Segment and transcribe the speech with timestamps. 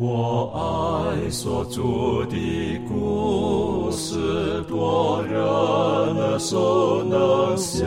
[0.00, 1.82] 我爱所著
[2.30, 7.84] 的故事，多人耳熟能想，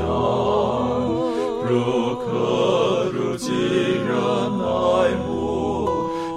[1.63, 4.13] 如可如今人
[4.59, 5.87] 爱慕，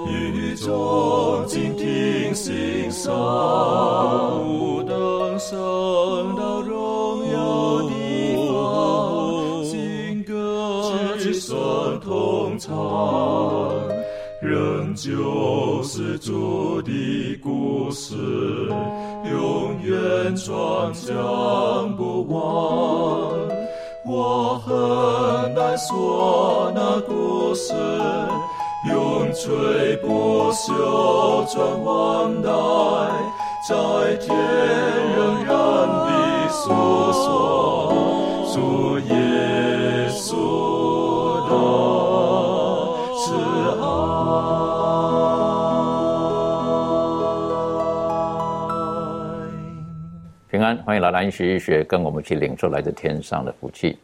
[0.07, 3.13] 语中静听心声，
[16.25, 18.15] 主的故事，
[19.31, 22.41] 永远传讲不完。
[24.07, 27.75] 我很难说那故事，
[28.91, 32.49] 永垂不朽传万代，
[33.69, 34.35] 在天
[35.15, 35.55] 仍然
[36.07, 36.73] 的诉
[37.13, 37.93] 说
[38.55, 39.15] 主耶
[50.65, 53.99] 欢迎来兰学一学，跟我们一起领受来自天上的福气。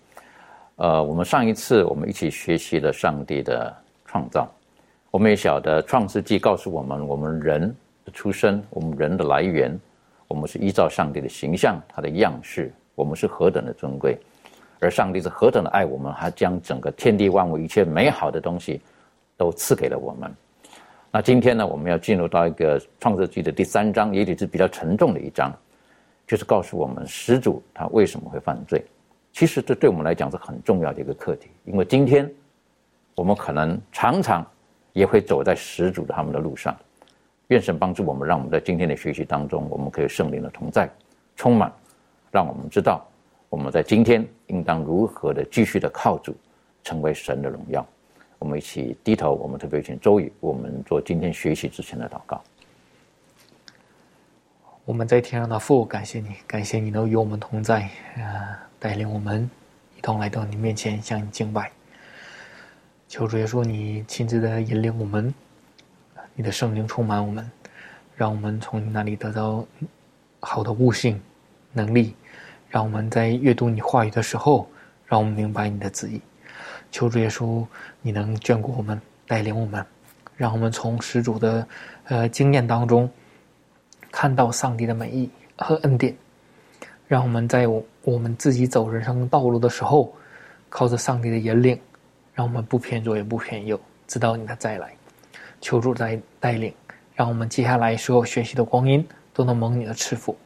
[0.77, 4.47] 呃，我们上一次我们一起学习了上帝的创造，
[5.11, 9.75] 我们也晓得创世纪告诉我们，我们人的出生，我们人的来源，
[10.29, 14.19] 我们是依照上帝的形象，他的样式，我们是何等的尊贵，
[14.81, 18.83] 而上帝是何等的爱我们，还将整个天地万物一切美好的东西
[19.39, 20.31] 都赐给了我们。
[21.11, 25.51] 那今天呢，我们要进入到一个创世纪的第三章，也许是比较沉重的一章，
[26.31, 28.85] 就是告诉我们始祖他为什么会犯罪。
[29.33, 32.33] 其实这对我们来讲是很重要的一个课题，因为今天
[33.17, 34.47] 我们可能常常
[34.93, 36.73] 也会走在始祖他们的路上。
[37.49, 40.89] 愿神帮助我们，让我们在今天的学习当中，我们可以圣灵的同在
[41.35, 41.73] 充满，
[42.31, 43.05] 让我们知道
[43.49, 46.33] 我们在今天应当如何的继续的靠主，
[46.85, 47.85] 成为神的荣耀。
[48.39, 52.41] 我们一起低头，我们特别请周宇，我们做今天学习之前的祷告。
[54.91, 59.49] 我们在天上的父，感谢你，感谢你能与我们同在，啊，带领我们
[59.97, 61.71] 一同来到你面前向你敬拜。
[63.07, 65.33] 求主耶稣，你亲自的引领我们，
[66.35, 67.49] 你的圣灵充满我们，
[68.17, 69.65] 让我们从你那里得到
[70.41, 71.23] 好的悟性、
[71.73, 72.17] 能力，
[72.69, 74.69] 让我们在阅读你话语的时候，
[75.07, 76.21] 让我们明白你的旨意。
[76.91, 77.65] 求主耶稣，
[78.03, 79.87] 你能眷顾我们，带领我们，
[80.37, 81.69] 让我们从始祖的
[82.07, 83.09] 呃经验当中。
[84.11, 86.15] 看到上帝的美意和恩典，
[87.07, 90.13] 让我们在我我们自己走人生道路的时候，
[90.69, 91.79] 靠着上帝的引领，
[92.35, 94.93] 让我们不偏左也不偏右，直到你的再来。
[95.61, 96.73] 求主在带领，
[97.15, 100.37] 让我们接下来所有学习的光阴都能蒙你的赐福，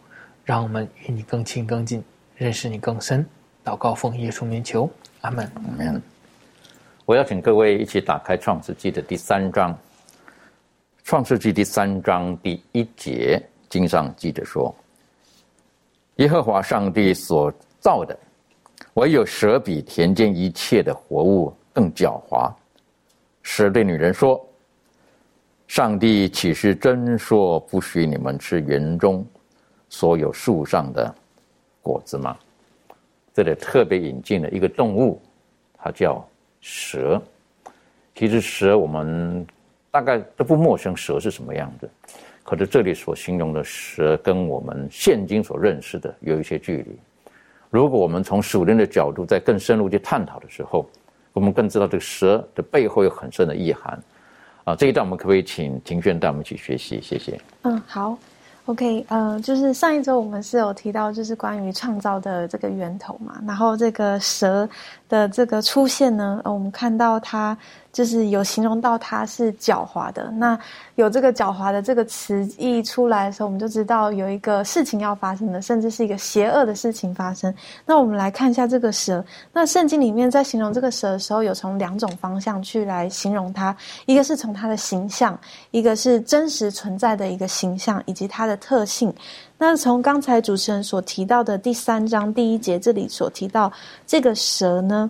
[0.44, 2.02] 让我们与你更亲更近，
[2.36, 3.24] 认识你更深。
[3.64, 5.50] 祷告奉耶稣名求，阿门。
[5.54, 6.02] 阿门。
[7.06, 9.78] 我邀请各位一起打开创世纪的第三章，
[11.04, 13.40] 创世纪第三章第一节。
[13.74, 14.72] 经上记着说
[16.22, 18.16] ：“耶和华上帝所造的，
[18.92, 22.54] 唯有蛇比田间一切的活物更狡猾。
[23.42, 24.40] 蛇对女人说
[25.66, 29.26] ：‘上帝岂是真说不许你们吃园中
[29.88, 31.12] 所有树上的
[31.82, 32.36] 果子吗？’
[33.34, 35.20] 这里特别引进了一个动物，
[35.76, 36.24] 它叫
[36.60, 37.20] 蛇。
[38.14, 39.44] 其实蛇我们
[39.90, 41.90] 大概都不陌生，蛇是什么样子。”
[42.44, 46.96] 可是这里所形容的蛇，跟我们现今所认识的有一些距离。
[47.70, 50.86] 如果我们从属灵的角度再更深入去探讨的时候，
[51.32, 53.98] 我们更知道这个蛇的背后有很深的意涵。
[54.64, 57.00] 啊，这一段我们可不可以请庭轩带我们一起学习？
[57.02, 57.40] 谢谢。
[57.62, 58.16] 嗯，好。
[58.66, 63.42] OK，呃，就是上一周我们是有提到，就是关于创造的这个源头嘛。
[63.46, 64.68] 然后这个蛇
[65.08, 67.56] 的这个出现呢，呃，我们看到它。
[67.94, 70.58] 就是有形容到它是狡猾的，那
[70.96, 77.54] 有这个狡猾的这个词一出来的时候，我们就知道有一个事情要发生的，甚至是一个邪恶的事情发生。
[77.86, 79.24] 那我们来看一下这个蛇。
[79.52, 83.74] 那圣经里面在形容这个蛇的时候，有从两种方向去来形容它，
[84.06, 85.38] 一个是从它的形象，
[85.70, 89.14] 一个是真实存在的一个形象以及它的特性。
[89.56, 93.72] 那从刚才主持人所提到的第三章第一节这里所提到
[94.04, 95.08] 这个蛇呢？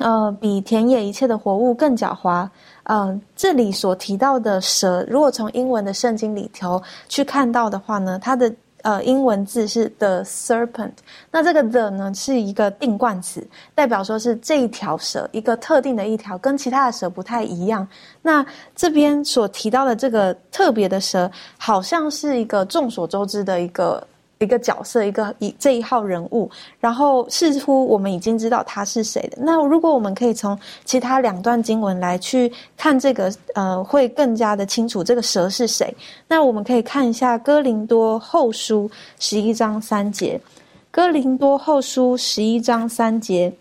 [0.00, 2.48] 呃，比田野一切的活物更狡猾。
[2.84, 8.52] 嗯，这里所提到的蛇，如果从英文的圣经里头去看到的话呢，它的
[8.82, 10.92] 呃英文字是 the serpent。
[11.30, 17.86] 那这个 the 呢是一个定冠词，代表说是这一条蛇，一个特定的一条，跟其他的蛇不太一样。
[18.22, 18.44] 那
[18.74, 24.04] 这边所提到的这个特别的蛇，好像是一个众所周知的一个
[24.40, 29.36] 一个角色，一个一这一号人物，然后似乎我们已经知道他是谁的。
[29.42, 35.94] 那如果我们可以从其他两段经文来去看这个，呃，会更加的清楚这个蛇是谁。
[36.26, 38.88] 那我们可以看一下《哥林多后书》
[39.18, 40.40] 十一章三节，
[40.90, 43.52] 《哥林多后书》十一章三节，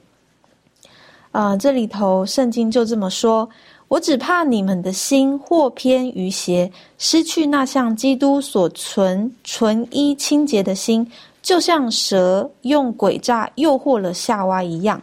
[1.34, 3.50] 呃，这里头圣经就这么说。
[3.90, 11.06] 我只怕你们的心或偏于邪，失去那像基督所存纯一清洁的心，
[11.42, 15.02] 就像蛇用诡诈诱惑了夏娃一样。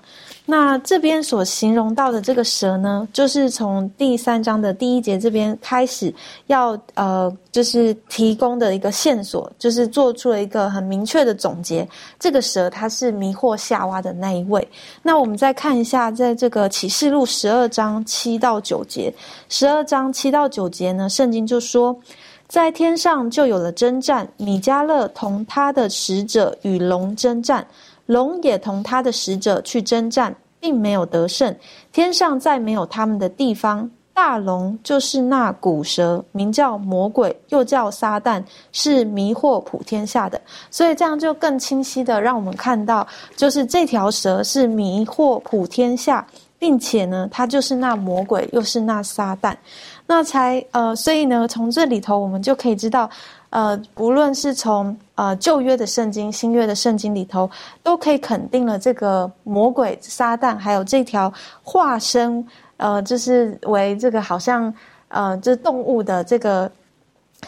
[0.48, 6.14] 那这边所形容到的这个蛇呢，就是从第三章的第一节这边开始，
[6.46, 11.86] 要呃，就是提供的一个线索，就是做出了一个很明确的总结。
[12.20, 14.66] 这个蛇它是迷惑夏娃的那一位。
[15.02, 19.12] 那我们再看一下，在这个启示录十二章七到九节，
[19.48, 21.94] 十二章七到九节呢，圣经就说，
[22.46, 27.66] 在天上就有了征战，米迦勒同他的使者与龙征战。
[28.06, 31.54] 龙也同他的使者去征战，并没有得胜。
[31.92, 33.90] 天上再没有他们的地方。
[34.14, 38.42] 大龙就是那古蛇，名叫魔鬼，又叫撒旦，
[38.72, 40.40] 是迷惑普天下的。
[40.70, 43.06] 所以这样就更清晰的让我们看到，
[43.36, 46.26] 就是这条蛇是迷惑普天下，
[46.58, 49.54] 并且呢，它就是那魔鬼，又是那撒旦。
[50.06, 53.10] 那才呃，所以呢，从这里头我们就可以知道。
[53.56, 57.50] 呃，无论是从呃旧约的圣经、新约的圣经里头，
[57.82, 61.32] 都可以肯定了这个魔鬼撒旦，还有这条
[61.62, 64.72] 化身，呃，就是为这个好像
[65.08, 66.70] 呃，这动物的这个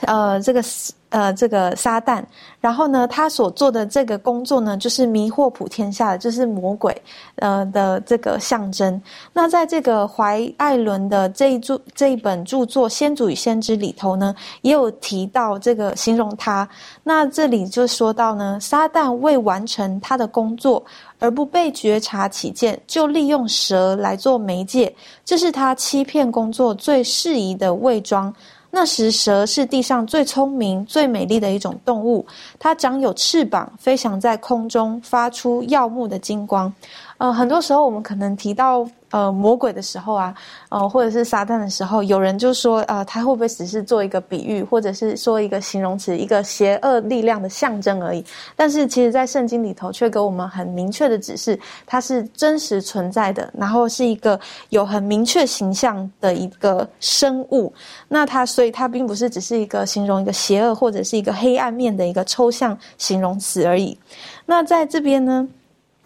[0.07, 0.63] 呃这个。
[1.11, 2.23] 呃，这个撒旦，
[2.61, 6.95] 然后呢，他所做的这个工作呢，就是迷惑普天下的，就是魔鬼，
[7.37, 9.01] 呃的这个象征。
[9.33, 16.69] 那在这个怀艾伦的这一著这一本著作《先祖与先知》里头呢，也有提到这个形容他。
[17.03, 20.85] 那这里就说到呢，撒旦为完成他的工作
[21.19, 24.95] 而不被觉察起见，就利用蛇来做媒介，
[25.25, 28.35] 这是他欺骗工作最适宜的伪装。
[28.70, 32.25] 那时，蛇是地上最聪明、最美丽的一种动物。
[32.59, 36.73] 它长有翅膀，飞翔在空中，发出耀目的金光。
[37.19, 38.88] 呃，很多时候我们可能提到。
[39.11, 40.35] 呃，魔鬼的时候啊，
[40.69, 48.23] 呃，或者是撒旦的时候，有人就说，呃，他会不会只是做一个比喻，或者是说一个形容词，一个邪恶力量的象征而已？
[48.55, 54.38] 但是，其实，在圣经里头，却给我们很明确的指示，它是真实存在的，然后是一个
[54.69, 57.73] 有很明确形象的一个生物。
[58.09, 63.99] 那它，所以它并不是只是一个形容一个邪恶或者是一个黑暗面的一个抽象形容词而已。
[64.44, 65.49] 那在这边呢？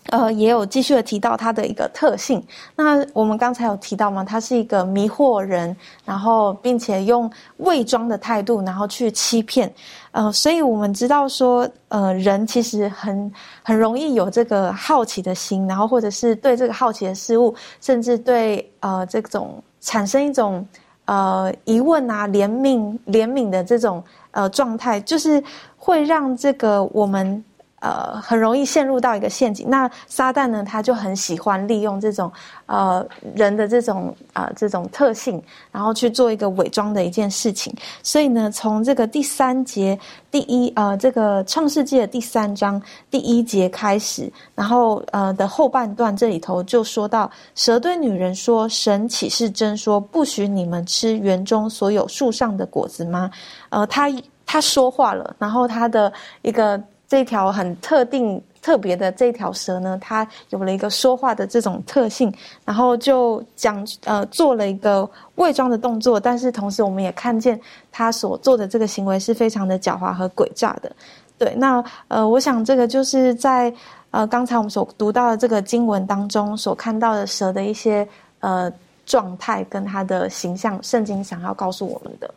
[0.09, 2.45] 呃，也有继续的提到它的一个特性。
[2.75, 4.25] 那我们刚才有提到吗？
[4.25, 9.73] 它是一个迷惑人，然后并且用伪装的态度，然后去欺骗。
[10.11, 13.33] 呃，所以我们知道说，呃，人其实很
[13.63, 20.67] 很容易有这个好奇的心，然后或者是对这个好奇的事物，甚至对呃这种产生一种
[21.05, 24.03] 呃疑问啊、怜悯、怜悯的这种
[24.33, 25.43] 呃状态，就是
[25.77, 27.43] 会让这个我们。
[27.83, 29.69] 呃，很容易陷入到一个陷阱。
[29.69, 32.31] 那撒旦呢，他就很喜欢利用这种
[32.67, 35.43] 呃人的这种啊这种特性，
[35.73, 37.75] 然后去做一个伪装的一件事情。
[38.01, 39.99] 所以呢，从这个第三节
[40.31, 42.81] 第一呃这个创世纪的第三章
[43.11, 53.29] 第一节开始，然后呃的后半段这里头就说到，蛇对女人说：“神岂是真说，不许你们吃园中所有树上的果子吗？”
[53.71, 54.09] 呃，他
[54.47, 56.13] 他说话了，然后他的
[56.43, 56.81] 一个。
[57.13, 62.33] 这条很特定、特别的这条蛇呢，它有了一个说话的这种特性，
[62.65, 70.91] 然后就讲呃做了一个伪装的动作，但是同时我们也看见他所做的这个行为是非常的狡猾和诡诈的。
[71.37, 73.71] 对，那呃，我想这个就是在
[74.11, 78.09] 呃刚才我们所读到的这个经文当中所看到的蛇的一些
[78.41, 78.73] 呃
[79.05, 82.35] 状态跟它的形象，圣经想要告诉我们的。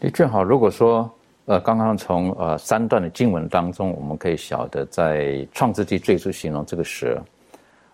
[0.00, 1.08] 你正好如果说。
[1.48, 7.18] 呃，刚刚从呃三段的经文当中，我们可以晓得，在创世纪最初形容这个蛇，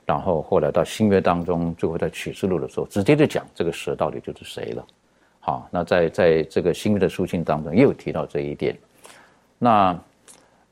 [0.04, 4.84] 然后后来到新约当中，最后在启示录的时候，直接就讲这个蛇到底就是谁了。
[5.38, 8.76] 好，那在在这个新约的书信当中，也有提到这一点。
[9.56, 9.96] 那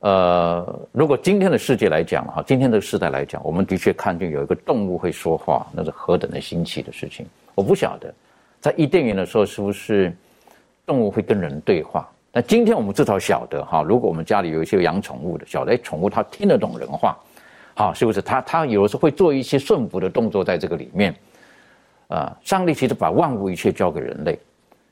[0.00, 7.24] 呃，如果今天的世界来讲哈，今天的时代来讲，我们的确看见有一个动物会说话，那是何等的新奇的事情。
[7.54, 8.12] 我不晓得，
[8.60, 10.12] 在伊甸园的时候，是不是
[10.84, 12.11] 动物会跟人对话？
[12.34, 17.14] 那今天我们至少晓得哈，如果我们家里有一些养宠物的，晓得宠物它听得懂人话，
[17.74, 18.22] 好，是不是？
[18.22, 21.14] 它它有时候会做一些顺服的动作在这个里面，
[22.08, 24.38] 啊，上帝其实把万物一切交给人类，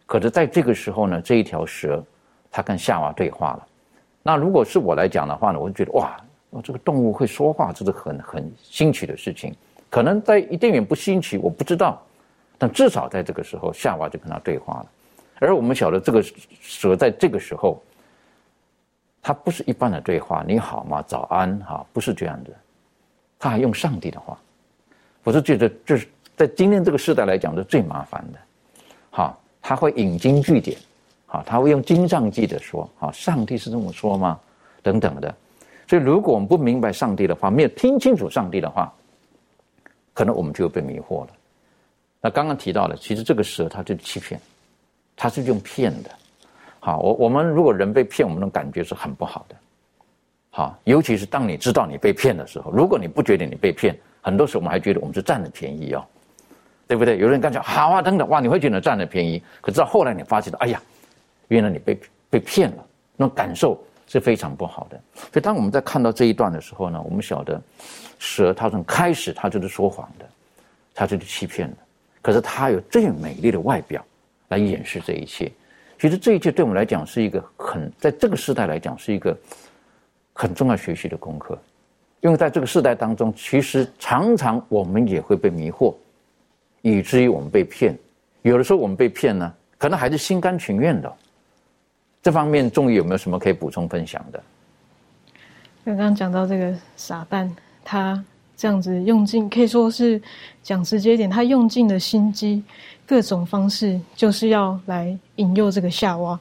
[0.05, 2.05] 可是在这个时候呢，这一条蛇，
[2.51, 3.67] 它跟夏娃对话了，
[4.23, 6.15] 那如果是我来讲的话呢，我就觉得哇，
[6.63, 9.55] 这个动物会说话，这是很很新奇的事情。
[9.89, 12.01] 可能在一点点不新奇，我不知道，
[12.59, 14.87] 但至少在这个时候，夏娃就跟他对话了。
[15.41, 16.23] 而我们晓得，这个
[16.61, 17.83] 蛇在这个时候，
[19.21, 21.03] 它不是一般的对话，“你好吗？
[21.03, 22.51] 早安，哈，不是这样的。”
[23.41, 24.39] 他还用上帝的话，
[25.25, 26.07] 我是觉得这是
[26.37, 28.39] 在今天这个时代来讲是最麻烦的。
[29.09, 30.79] 好，他会引经据典，
[31.25, 34.39] 好，他会用经上记的说，好，上帝是这么说吗？
[34.83, 35.35] 等等的。
[35.89, 38.93] 所以，如果我们不明白上帝的话，没有听清楚上帝的话，
[40.13, 41.31] 可能我们就被迷惑了。
[42.21, 44.39] 那刚刚提到了，其实这个蛇它就欺骗，
[45.21, 46.11] 他是用骗的。
[46.79, 49.55] 好，我我们如果人被骗，我们的感觉是很不好的。
[50.49, 56.03] 好，尤其是当你知道你被骗的时候，如果你不觉得你被骗，很多时候我们还觉得我们是占了便宜哦，
[56.89, 57.19] 对不对？
[57.19, 60.81] 有人刚讲好啊，等等，哇，你会觉得占了便宜，可是到后来你发现哎呀，
[61.49, 62.01] 原来你被
[62.31, 64.99] 被骗了，那种感受是非常不好的。
[65.15, 67.61] 所以当我们在看到这一段的时候呢，我们晓得
[68.19, 70.25] 蛇它从开始它就是说谎的，
[70.95, 71.77] 它就是欺骗的，
[72.23, 74.03] 可是它有最美丽的外表
[74.51, 75.51] 来掩饰这一切。
[75.99, 79.37] 其实这一切对我们来讲是一个很，在这个时代来讲是一个。
[80.33, 81.59] 很重要学习的功课，
[82.21, 85.95] 因为在这个时代当中，其实常常我们也会被迷惑，
[86.81, 87.95] 以至于我们被骗。
[88.41, 91.13] 有的时候我们被骗呢，可能还是心甘情愿的。
[92.23, 94.43] 这方面，仲义有没有什么可以补充分享的？
[95.85, 97.55] 刚刚讲到这个傻蛋，
[97.85, 98.25] 他
[98.61, 100.21] 这样子用尽，可以说是
[100.63, 102.63] 讲直接点，他用尽了心机，
[103.07, 106.39] 各种方式，就是要来引诱这个夏娃。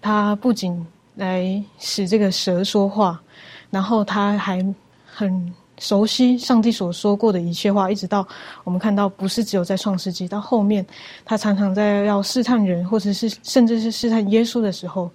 [0.00, 3.20] 他不仅来使这个蛇说话。
[3.68, 4.64] 然后他还
[5.04, 8.24] 很熟悉上帝所说过的一切话，一直到
[8.62, 10.86] 我们看到，不是只有在创世纪，到后面
[11.24, 15.10] 他常常在要试探人，或者是甚至是试探耶稣的时候，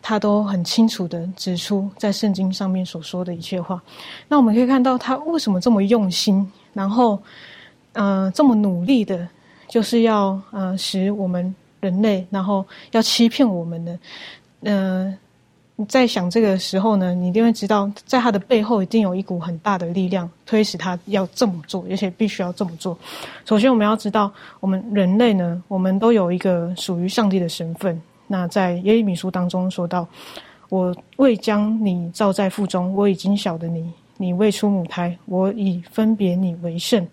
[0.00, 3.82] 他都很清楚的指出在圣经上面所说的一切话。
[4.28, 7.18] 那我们可以看到他为什么这么用心，然后
[7.92, 9.28] 嗯这么努力的，
[9.68, 13.98] 就是要呃使我们人类，然后要欺骗我们的，
[14.62, 15.18] 嗯。
[15.80, 22.98] 你在想这个时候呢，你一定会知道，在他的背后一定有一股很大的力量推使他要这么做，而且必须要这么做。
[23.44, 24.28] 首先，我们要知道，
[24.58, 28.02] 我们人类呢，我们都有一个属于上帝的身份。
[28.28, 30.06] 那在耶利米书当中说到
[30.70, 33.82] ：“我未将你造在腹中，我已经晓得你；
[34.16, 37.04] 你未出母胎，我已分别你为圣，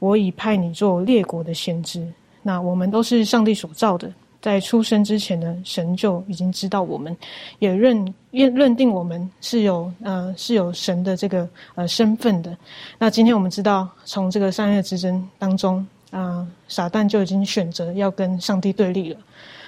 [0.00, 2.06] 我已派你做列国的先知。”
[2.42, 4.12] 那我们都是上帝所造的。
[4.38, 7.16] 在出生之前呢，神就已经知道我们，
[7.58, 12.56] 也认认认定我们是有呃是有神的这个呃身份的。
[12.96, 19.18] 那今天我们知道，从这个三月之争当中啊，撒旦就已经选择要跟上帝对立了。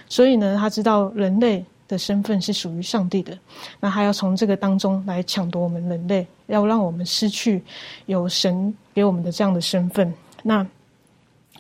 [0.09, 3.39] 所以呢，他知道人类的身份是属于上帝的，
[3.81, 7.63] 那他要从这个当中来抢夺我们人类，要让我们失去
[8.07, 10.13] 有神给我们的这样的身份。
[10.43, 10.67] 那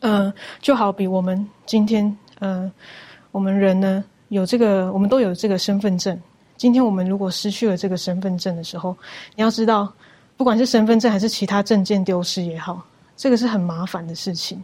[0.00, 2.70] 嗯，就好比我们今天嗯。
[3.30, 6.18] 我们人呢，有这个，我们都有这个身份证。
[6.56, 8.96] 今天我们如果失去了这个身份证的时候，
[9.36, 9.92] 你要知道，
[10.34, 12.82] 不管是身份证还是其他证件丢失也好，
[13.18, 14.62] 这个是很麻烦的事情。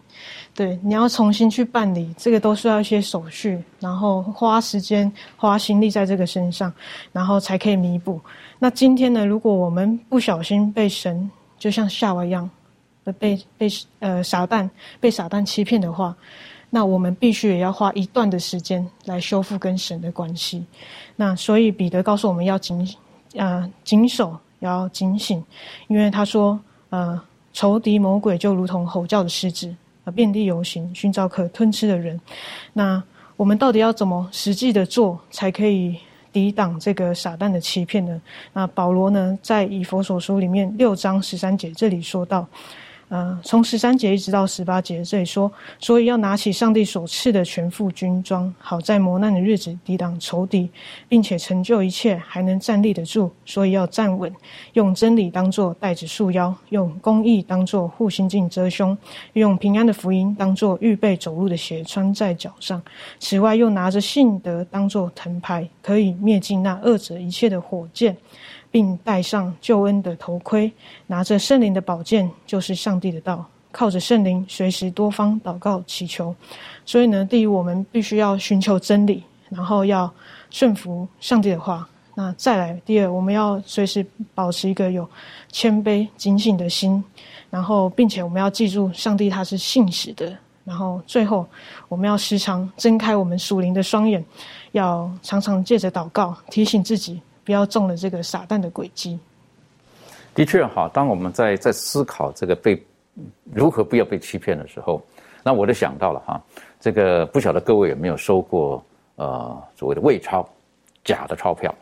[0.55, 6.73] 对，你要重新去办理，这个都需要一些手续，然后花时间、花心力在这个身上，
[7.13, 8.21] 然后才可以弥补。
[8.61, 12.49] 那今天呢，如果我们不小心被神，就像夏娃一样，
[13.19, 13.69] 被被
[13.99, 14.71] 呃撒旦
[15.01, 16.17] 被撒旦欺骗的话。
[16.71, 20.65] 那我们必须也要花一段的时间来修复跟神的关系。
[21.15, 22.89] 那所以彼得告诉我们要警
[23.37, 25.45] 啊谨守，要警醒，
[25.87, 26.59] 因为他说
[26.91, 27.21] 呃
[27.55, 32.21] 仇敌魔鬼就如同吼叫的狮子啊遍地游行，寻找可吞吃的人。
[32.75, 33.03] 那
[33.37, 35.97] 我们到底要怎么实际的做，才可以
[36.31, 38.21] 抵挡这个撒旦的欺骗呢？
[38.53, 42.47] 那保罗呢在以佛所书里面六章十三节这里说到。
[43.15, 50.69] 呃，从十三节一直到十八节，这里说，所以要拿起上帝所赐的全副军装，好在磨难的日子抵挡仇敌，
[51.09, 53.31] 并且成就一切，还能站立得住。
[53.45, 54.35] 所以要站稳，
[54.73, 58.99] 用真理当作带子束腰，用公义当作护心镜遮胸，
[59.35, 62.83] 用平安的福音当作预备走路的鞋穿在脚上。
[63.21, 68.17] 此外，又拿着信德当作藤牌，可以灭尽那恶者一切的火箭。
[68.75, 70.73] 并戴上救恩的头盔，
[71.07, 76.35] 拿着圣灵的宝剑，就是上帝的道，靠着圣灵，随时多方祷告祈求。
[76.85, 80.13] 所以呢，第一，我们必须要寻求真理，然后要
[80.51, 81.89] 顺服上帝的话。
[82.17, 84.05] 那再来，第二，我们要随时
[84.35, 85.09] 保持一个有
[85.53, 87.05] 谦卑警醒的心，
[87.51, 90.37] 然后并且我们要记住，上帝他是信实的。
[90.65, 91.47] 然后最后，
[91.89, 94.25] 我们要时常睁开我们属灵的双眼，
[94.73, 97.21] 要常常借着祷告提醒自己。
[97.45, 99.19] 不要中了这个撒旦的诡计。
[100.35, 102.83] 的确，哈，当我们在在思考这个被
[103.53, 105.01] 如何不要被欺骗的时候，
[105.43, 106.43] 那我就想到了哈，
[106.81, 108.85] 这个不晓得各位有没有收过
[109.17, 110.49] 呃所谓的伪钞、
[111.05, 111.73] 假的钞票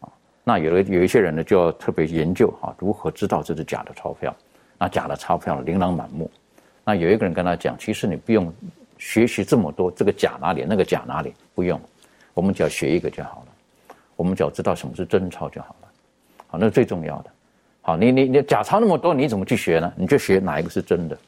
[0.00, 0.08] 啊？
[0.44, 4.34] 那有的有一些人呢，就要特别研究哈，如何知道这是假的钞票？
[4.78, 6.30] 那假的钞票琳琅满目。
[6.84, 8.52] 那有一个人跟他讲，其实你不用
[8.98, 11.80] 学习这么多，这个假哪里，那个假哪里，不用，
[12.34, 13.51] 我们只要学一个就好了，
[14.16, 15.88] 我们只要知道什么是真钞就好了，
[16.48, 17.30] 好，那是最重要的。
[17.80, 19.92] 好，你你你假钞那么多，你怎么去学呢？
[19.96, 21.18] 你就学哪一个是真的。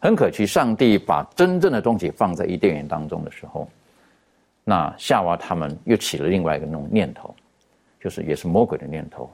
[0.00, 3.68] 很可惜，上帝把真正的东西放在伊甸园当中的时候，
[4.62, 7.34] 那夏娃他们又起了另外一个那种念头，
[8.00, 9.28] 就是也是魔鬼的念头，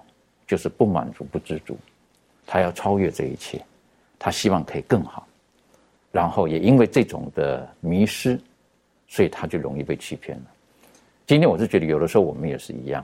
[0.46, 1.76] 就是不满足、不知足，
[2.46, 3.60] 他要超越这一切，
[4.18, 5.26] 他希望可以更好。
[6.10, 8.40] 然后也因为这种的迷失，
[9.06, 10.44] 所以他就容易被欺骗了。
[11.26, 13.02] 今天我是觉得，有的时候我们也是一样。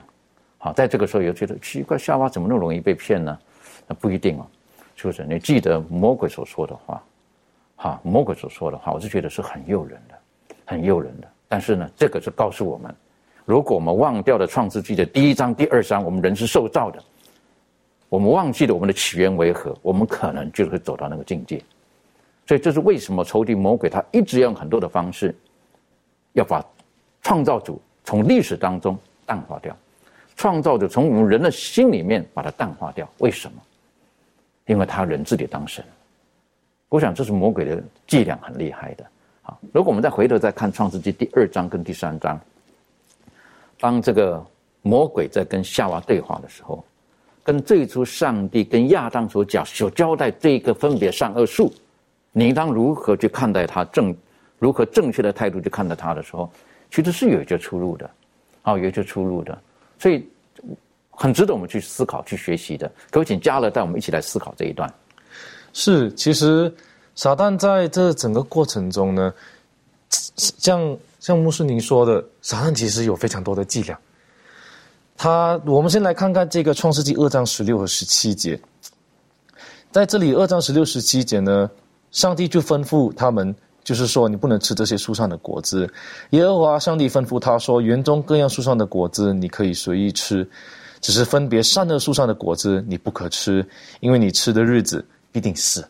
[0.59, 3.35] 好，在这个时候又觉得奇怪，夏娃怎么那么容易被骗呢？
[3.87, 4.45] 那不一定哦，
[4.95, 5.25] 是不是？
[5.25, 7.03] 你记得魔鬼所说的话，
[7.77, 10.15] 哈，魔鬼所说的话，我是觉得是很诱人的，
[10.65, 11.27] 很诱人的。
[11.47, 12.95] 但是呢，这个是告诉我们，
[13.43, 17.03] 如果我们忘掉了创世纪的第一章、第二章，我们人是受造的，
[18.07, 21.59] 我们忘记了我们的起源为何，我们可能就会走到那个境界。
[22.45, 25.35] 所以这是为什么仇敌魔鬼他一直用很多的方式，
[26.33, 26.63] 要把
[27.23, 27.81] 创造主
[28.11, 29.73] 从历史当中淡化掉，
[30.35, 33.09] 创造者从我们人的心里面把它淡化掉。
[33.19, 33.57] 为什么？
[34.65, 35.81] 因为他人自己当神，
[36.89, 39.05] 我想这是魔鬼的伎俩，很厉害的。
[39.43, 42.37] 好，如果我们再回头再看创世纪第二章跟第三章，
[43.79, 44.45] 当这个
[44.81, 46.83] 魔鬼在跟夏娃对话的时候，
[47.43, 51.73] 跟最初上帝跟亚当所讲所交代这一个分别善恶树，
[52.33, 54.13] 你应当如何去看待他正，
[54.59, 56.51] 如何正确的态度去看待他的时候，
[56.91, 58.09] 其实是有一些出入的，
[58.61, 59.59] 啊，有一些出入的，
[59.97, 60.23] 所以。
[61.13, 62.91] 很值得我们去思考、去学习的。
[63.11, 64.91] 各位，请加勒带我们一起来思考这一段。
[65.71, 66.73] 是，其实
[67.13, 69.31] 撒旦在这整个过程中呢，
[70.09, 73.99] 像像穆斯林说的，撒旦其实有非常多的伎俩。
[75.15, 78.59] 他，我们先来看看这个创世纪二章十六和十七节。
[79.91, 81.69] 在这里，二章十六、十七节呢，
[82.09, 85.91] 上帝就吩咐他们，就是说你不能吃这些树上的果子。
[86.31, 90.47] 耶和华上帝吩咐他说：园中各样树上的果子，你可以随意吃。
[91.01, 93.67] 只是分别善恶树上的果子你不可吃，
[94.01, 95.83] 因为你吃的日子必定死。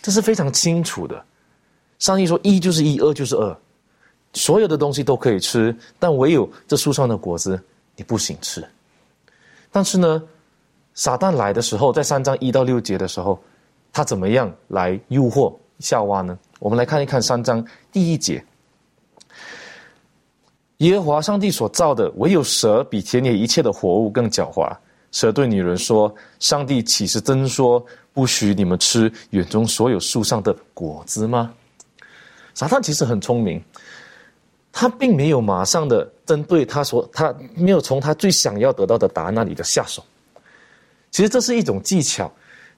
[0.00, 1.20] 这是非常清楚的。
[1.98, 3.58] 上帝说一就是一，二就是二，
[4.32, 7.60] 所有的东西都可以吃，但唯有这树上的果子
[7.96, 8.64] 你不行吃。
[9.72, 10.22] 但是呢，
[10.94, 13.36] 撒旦来的时候，在三章一到六节的时候，
[13.92, 16.38] 他怎么样来诱惑夏娃呢？
[16.60, 18.44] 我们来看一看三章第一节。
[20.78, 24.74] 耶和华上帝所造的，唯有蛇比田野一切的活物更狡猾。
[25.10, 31.52] 蛇对女人说：“上帝岂是真说不许你们吃园中所有树上的果子吗？”
[32.54, 33.62] 撒旦其实很聪明，
[34.72, 40.04] 他并没有马上的针对他说，他没有从他最想要得到的答案那里的下手。
[41.10, 42.30] 其实这是一种技巧。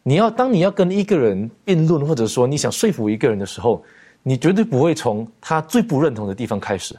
[0.02, 3.82] 你要当你要跟一个人辩论，或者说你想说服一个人的时候，
[4.22, 6.96] 你绝对不会从他最不认同的地方开始。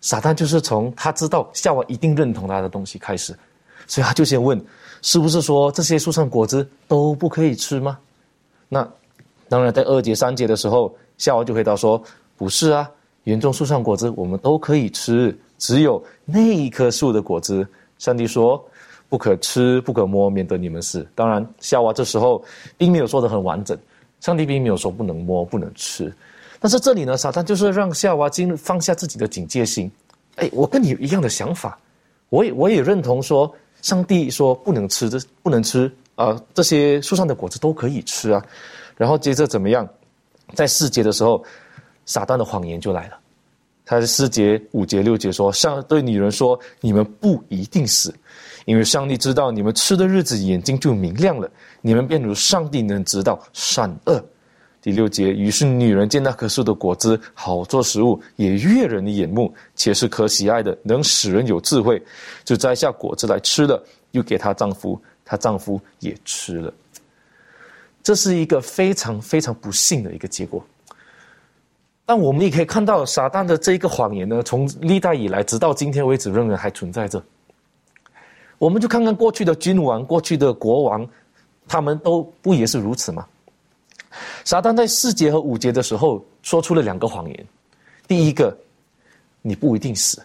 [0.00, 3.34] 撒旦就是从他知道夏娃一定认同他的东西开始，
[3.86, 4.62] 所以他就先问：
[5.02, 7.98] 是不是说这些树上果子都不可以吃吗？
[8.68, 8.86] 那
[9.48, 12.02] 当然，在二节三节的时候，夏娃就回答说：
[12.36, 12.90] 不是啊，
[13.24, 17.66] 园中树上果子我们都可以吃，只有那一棵树的果子，
[17.98, 18.62] 上帝说
[19.14, 21.06] 不可吃，不可摸，免得你们死。
[21.14, 22.44] 当然，夏娃这时候
[22.76, 23.78] 并没有说的很完整，
[24.18, 26.12] 上帝并没有说不能摸，不能吃。
[26.58, 29.88] 但是这里呢，撒旦就是让夏娃进放下自己的警戒心。
[30.34, 31.78] 哎，我跟你有一样的想法，
[32.28, 33.48] 我也我也认同说，
[33.82, 38.44] 上帝说不能吃这不能吃啊，这些树上的果子都可以吃啊。
[38.96, 39.88] 然后接着怎么样，
[40.54, 41.40] 在四节的时候，
[42.04, 43.18] 撒旦的谎言就来了。
[43.86, 48.12] 他在四节、五节、六节说，上对女人说：“你们不一定死，
[48.64, 51.50] 因为上帝知道你们吃的日子，眼睛就明亮了，
[51.80, 54.24] 你们便如上帝能知道善恶。”
[54.80, 62.02] 第六节，于是女人见那棵树的果子好做食物，也悦人的眼目，且是可喜爱的，能使人有智慧，
[62.44, 66.70] 就摘下果子来吃了，又给她丈夫，她丈夫也吃了。
[68.02, 70.62] 这是一个非常非常不幸的一个结果。
[72.04, 77.24] 但我们也可以看到，撒旦的这一个谎言呢，从历代以来直到今天为止，仍然还存在着。
[78.58, 81.06] 我们就看看过去的君王、过去的国王，
[81.66, 83.26] 他们都不也是如此吗？
[84.44, 87.46] 撒旦在四节和五节的时候说出了两个谎言：
[88.06, 88.56] 第一个，
[89.42, 90.20] 你不一定死；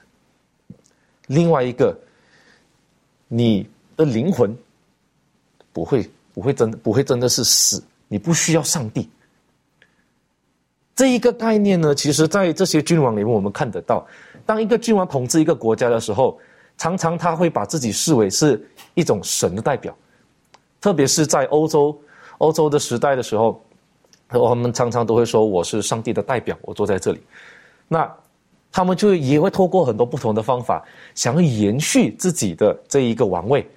[1.28, 1.98] 另外一个，
[3.28, 4.56] 你的灵魂
[5.74, 9.10] 不会不会真不会真的是死，你不需要上帝。
[10.96, 14.06] 这一个概念呢，其实在这些君王里面我们看得到。
[14.46, 16.38] 当一个君王统治一个国家的时候，
[16.80, 18.60] 常常他会把自己视为是
[18.96, 19.96] 一种神的代表，
[20.82, 21.96] 特别是在欧洲
[22.40, 23.64] 欧洲的时代的时候。
[24.32, 27.20] 我们常常都会说我是上帝的代表，我坐在这里。
[27.88, 28.08] 那
[28.72, 33.68] 他们就也会透过很多不同的方法，想要延续自己的这一个王位。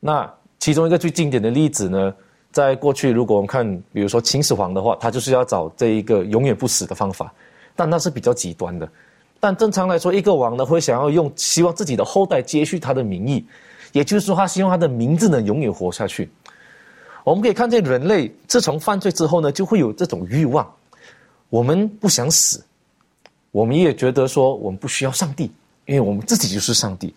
[0.00, 2.12] 那其中一个最经典的例子呢，
[2.50, 7.32] 在过去如果我们看，比如说秦始皇的话，他就是要找这一个永远不死的方法，
[7.76, 8.88] 但那是比较极端的。
[9.44, 13.44] 但正常来说，一个王呢会想要用希望自己的后代接续他的名义，
[13.90, 16.30] 也就是说，他希望他的名字能永远活下去。
[17.24, 20.64] 我们可以看见，人类自从犯罪之后呢，就会有这种欲望。
[21.48, 22.64] 我们不想死，
[23.50, 25.50] 我们也觉得说我们不需要上帝，
[25.86, 27.12] 因为我们自己就是上帝。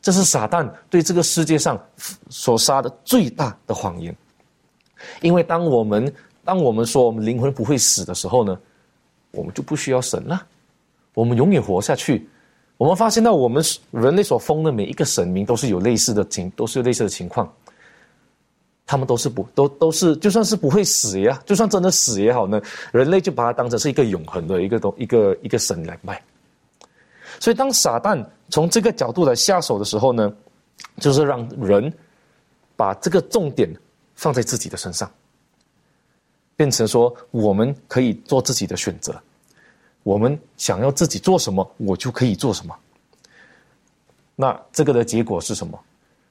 [0.00, 1.76] 这是撒旦对这个世界上
[2.28, 4.14] 所杀的最大的谎言。
[5.20, 8.56] 因为当我们当我们说我们灵魂不会死的时候呢，
[9.32, 10.46] 我们就不需要神了，
[11.14, 12.28] 我们永远活下去。
[12.76, 17.52] 我们发现到我们人类所封的每一个神明都是有类似的情，都是有类似的情况。
[18.86, 26.20] 他们都是不都都是，就算是不会死呀，就算真的死也好呢，人类就把它当成是一个永恒的一个东一个一个神来卖。
[27.38, 30.32] 所以当撒旦从这个角度来下手的时候呢，
[30.98, 31.92] 就是让人
[32.74, 33.72] 把这个重点
[34.16, 35.08] 放在自己的身上，
[36.56, 39.14] 变成说我们可以做自己的选择，
[40.02, 42.74] 我们想要自己做什么，我就可以做什么。
[44.34, 45.78] 那这个的结果是什么？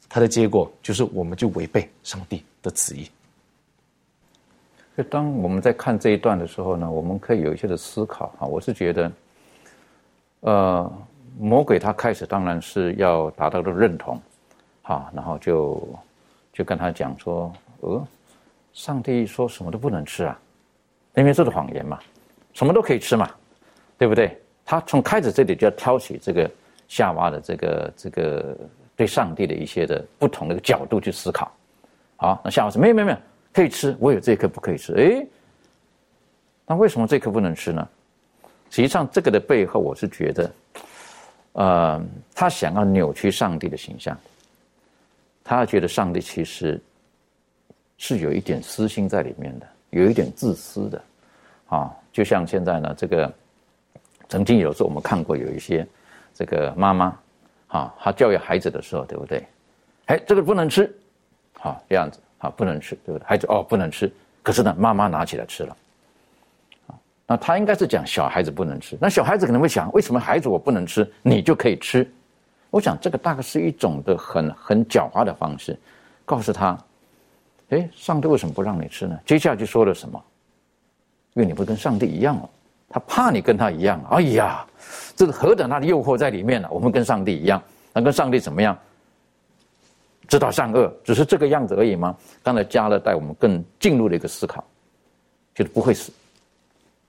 [0.10, 3.08] 它的结果就是，我们就违背上帝的旨意。
[4.98, 8.48] 就当我们在看这一段的时候呢，我们可以有一些的思考啊。
[8.48, 9.12] 我是觉得，
[10.40, 10.92] 呃，
[11.38, 14.20] 魔鬼他开始当然是要达到的认同，
[14.82, 15.88] 好，然后就
[16.52, 18.04] 就跟他讲说，呃，
[18.74, 20.38] 上帝说什么都不能吃啊，
[21.16, 22.00] 因为这是谎言嘛，
[22.54, 23.30] 什么都可以吃嘛，
[24.00, 24.36] 对不对？
[24.66, 26.50] 他从开始这里就要挑起这个
[26.88, 28.58] 夏娃的这个这个。
[29.00, 31.50] 对上帝的一些的不同的角度去思考，
[32.18, 33.18] 好，那夏娃说：“没有没有没有，
[33.54, 35.26] 可以吃，我有这颗不可以吃。”哎，
[36.66, 37.88] 那为什么这颗不能吃呢？
[38.70, 40.52] 实际上，这个的背后，我是觉得，
[41.54, 44.20] 呃，他想要扭曲上帝的形象，
[45.46, 46.78] 他觉得上帝其实
[47.98, 51.02] 是有一点私心在里面的，有一点自私的，
[51.70, 53.34] 啊，就像现在呢，这个
[54.30, 55.86] 曾经有时候我们看过有一些
[56.34, 57.18] 这个妈妈。
[57.68, 59.46] 啊，她教育孩子的时候，对不对？
[60.08, 60.92] 哎，这个不能吃，
[61.54, 63.28] 好这样子，好不能吃，对不对？
[63.28, 64.12] 孩子哦，不能吃。
[64.42, 65.78] 可是呢，妈妈拿起来吃了。
[66.88, 68.98] 啊，那他应该是讲小孩子不能吃。
[69.00, 72.12] 那小孩子可能会想，为什么孩子我不能吃，你就可以吃？
[72.72, 75.78] 我想这个大概是一种的很很狡猾的方式，
[76.26, 76.76] 告诉他，
[77.70, 79.20] 哎，上帝为什么不让你吃呢？
[79.28, 80.20] 接下来就说了什么？
[81.36, 82.50] 因为你不跟上帝一样哦，
[82.89, 84.04] 他怕你跟他一样。
[84.12, 84.65] 哎呀。
[85.15, 86.69] 这是何等大的诱惑在里面呢？
[86.71, 88.75] 我们跟上帝一样，那跟上帝怎么样？
[90.30, 92.15] 知道善恶，只是这个样子而已吗？
[92.41, 94.63] 刚才加勒带我们更进入的一个思考，
[95.54, 96.10] 就是不会死。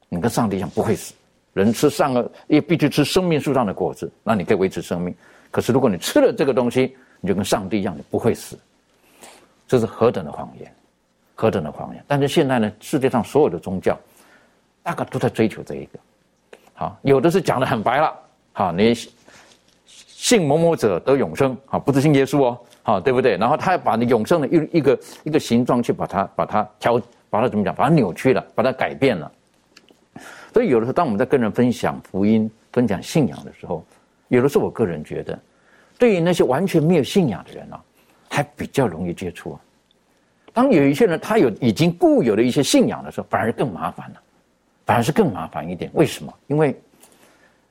[0.09, 1.15] 你跟上帝一样不会死。
[1.53, 5.15] 人吃善恶也必须吃生命树上的果子，那你可以维持生命。
[5.53, 8.59] 可是如果你吃了这个东西，你就跟上帝一样，你不会死。
[9.69, 10.75] 这是何等的谎言，
[11.37, 12.05] 何等的谎言！
[12.09, 13.97] 但是现在呢，世界上所有的宗教，
[14.83, 15.99] 大概都在追求这一个。
[16.75, 18.15] 好，有的是讲的很白了，
[18.53, 18.95] 好，你
[19.87, 23.37] 信某某者得永生，好，不是信耶稣哦，好，对不对？
[23.37, 27.75] 然后他要把你永生的一一个一个形状去把它把它调，把它怎么讲？
[27.75, 29.31] 把它扭曲了，把它改变了。
[30.53, 33.85] 所以有的时候，当我们在跟人分享福音、分享信仰的时候，
[34.29, 35.39] 有的时候我个人觉得，
[35.99, 37.79] 对于那些完全没有信仰的人呢，
[38.29, 39.59] 还比较容易接触。
[40.53, 44.21] 当有一些人他有已经固有的一些信仰的时候，反而更麻烦了。
[44.91, 46.35] 反而是更麻烦一点，为什么？
[46.49, 46.77] 因为，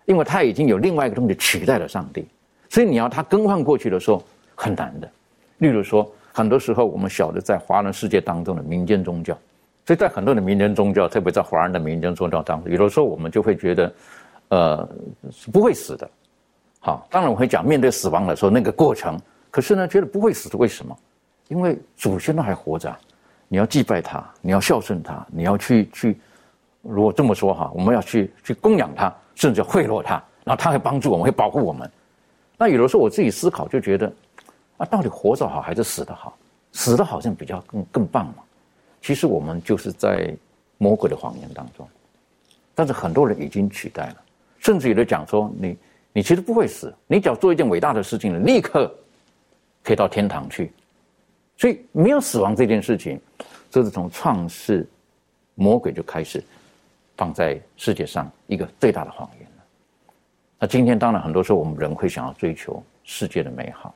[0.05, 2.25] 因为他已经有另外一个东西取代了上帝，
[2.69, 4.23] 所以你要他更换过去的时候
[4.55, 5.11] 很难的。
[5.57, 9.37] 例如说，很多时候我们晓得在华人世界当中的民间宗教，
[9.85, 13.93] 所以在很多的民间宗教，特别在华人的民间宗教当中，有的时候我们就会觉得，
[14.47, 14.89] 呃，
[15.29, 16.09] 是不会死的。
[16.79, 19.19] 好，当然我会讲面对死亡的时候那个过程，
[19.51, 20.97] 可是呢，觉得不会死，为什么？
[21.49, 22.95] 因为祖先都还活着，
[23.49, 26.17] 你要祭拜他，你要孝顺他，你要去去。
[26.89, 31.89] 如果这么说哈，我们要去去供养他，甚至贿赂他，然后他会帮助我们，会保护我们。
[32.57, 34.11] 那有的时候我自己思考就觉得，
[34.77, 36.37] 啊，到底活着好还是死的好？
[36.71, 38.35] 死的好像比较更更棒嘛。
[39.01, 40.35] 其实我们就是在
[40.77, 41.87] 魔鬼的谎言当中，
[42.75, 44.15] 但是很多人已经取代了，
[44.59, 45.77] 甚至有的讲说，你
[46.13, 48.93] 你其实不会死，你只要做一件伟大的事情，立刻
[49.83, 50.71] 可以到天堂去。
[51.57, 53.19] 所以没有死亡这件事情，
[53.69, 54.87] 这是从创世
[55.55, 56.43] 魔鬼就开始
[57.19, 59.63] 放在世界上一个最大的谎言了。
[60.57, 63.93] 那今天当然很多时候我们人会想要追求世界的美好，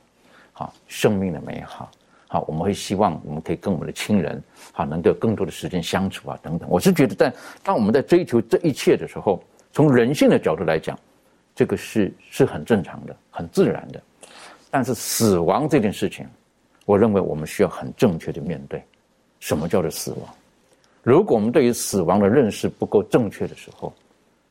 [0.52, 1.90] 好生命的美好，
[2.28, 6.68] 好我们会希望我们可以跟我们的亲人好能够有更多的时间相处啊等等。
[6.68, 7.32] 我是觉得在
[7.62, 10.98] 当我们在追求这一切的时候，从人性的角度来讲，
[11.54, 14.02] 这个是是很正常的、很自然的。
[14.70, 16.28] 但是死亡这件事情。
[16.86, 18.84] 我认为我们需要很正确的面对，
[19.40, 20.20] 什么叫做死亡？
[21.04, 23.92] 如果我们对于死亡的认识不够正确的时候，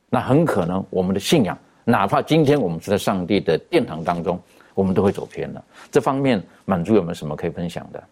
[0.09, 4.39] 那很可能我们的信仰，哪怕今天我们是在上帝的殿堂当中，
[4.75, 5.63] 我们都会走偏了。
[5.91, 8.03] 这方面，满足有没有什么可以分享的？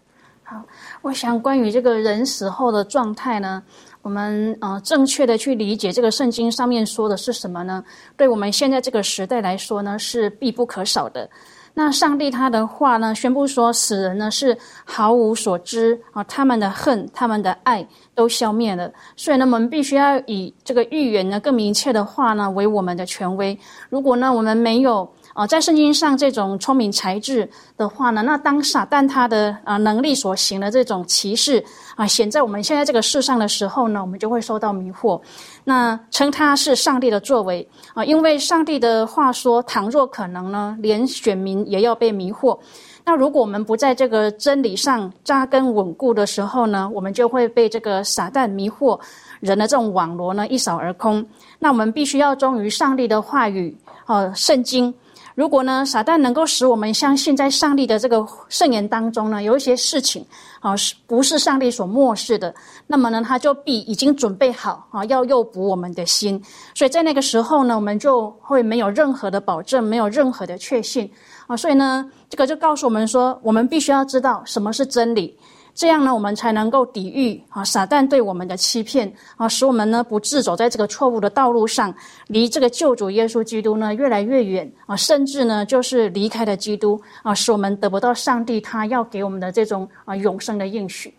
[0.42, 0.60] 好，
[1.04, 3.62] 我想关于这个人死后的状态呢，
[4.02, 7.84] 我们呃正确的去理解这个圣经上面说的是什么呢？
[8.18, 11.30] 对我们现在这个时代来说呢，是必不可少的。
[11.74, 18.92] 那上帝他的话呢，宣布说死人呢是毫无所知啊，他们的恨、他们的爱都消灭了。
[19.16, 23.58] 所以呢，我们必须要以这个预言呢更明确的话呢为我们的权威。
[23.90, 25.10] 如果呢我们没有。
[25.34, 31.64] 啊，在圣经上这种聪明才智的话呢，那当撒旦他的啊能力所行的这种歧视
[31.96, 35.22] 啊显在我们现在这个世上的时候呢，我们就会受到迷惑。
[35.64, 42.58] 那称他是上帝的作为啊，因为上帝的话说，倘若可能呢，连选民也要被迷惑。
[43.04, 49.00] 那如果我们不在这个真理上扎根稳固的时候呢，我们就会被这个撒旦迷惑
[49.40, 51.26] 人的这种网罗呢一扫而空。
[51.58, 54.94] 那我们必须要忠于上帝的话语啊，圣经。
[55.34, 60.26] 如果呢，撒旦能够使我们相信，在上帝的这个圣言当中呢，有一些事情
[60.60, 62.54] 啊，是不是上帝所漠视的？
[62.88, 66.42] 那么呢，他就必已经准备好啊，要诱捕我们的心。
[66.76, 71.10] 所以在那个时候呢，我们就会没有任何的保证，没有任何的确信
[71.48, 71.56] 啊。
[71.56, 75.38] 所以呢，这个就告诉我们说，我们必须要知道什么是真理。
[75.74, 81.94] 这样呢，我们才能够抵御啊撒旦对我们的欺骗啊，使我们呢不自走在这个错误的道路上，
[82.28, 91.14] 离这个救主耶稣基督呢越来越远啊，甚至呢就是离开了基督啊，使我们得不到上帝他要给我们的这种啊永生的应许。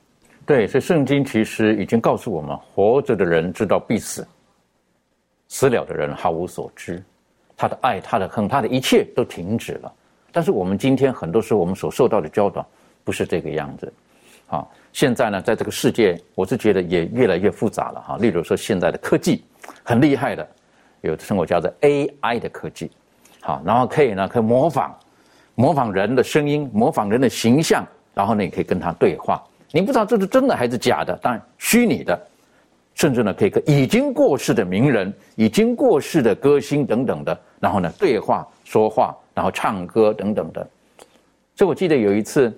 [0.45, 4.27] 对，所以圣经其实已经告诉我们，活着的人知道必死，
[5.49, 7.03] 死了的人毫无所知，
[7.57, 9.93] 他的爱、他的恨、他的一切都停止了。
[10.31, 12.67] 但是我们今天很多时候我们所受到的教导
[13.05, 13.93] 不是这个样子。
[14.53, 14.63] 啊，
[14.93, 18.19] 现在呢，在这个世界，我是觉得也越来越复杂了哈。
[18.19, 19.43] 例如说，现在的科技
[19.83, 20.47] 很厉害的，
[21.01, 22.91] 有称我叫做 AI 的科技，
[23.41, 24.95] 好，然后可以呢，可以模仿，
[25.55, 29.43] 模仿人的声音，模仿人的形象，然后呢，也可以跟他对话。
[29.71, 32.21] 你不知道这是真的还是假的，当然虚拟的，
[32.95, 40.69] 甚至呢，可以跟已经过世的名人、已经过世的歌星等等的，然后呢，对话、说话，然后唱歌等等的。
[41.57, 42.55] 所以我记得有一次。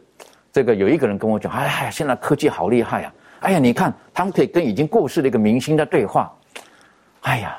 [0.54, 3.12] 这个有一个人跟我讲：“哎呀，现在科技好厉害呀！
[3.40, 6.32] 哎呀，你看他们可以跟已经过世的一个明星在对话。
[7.22, 7.58] 哎呀，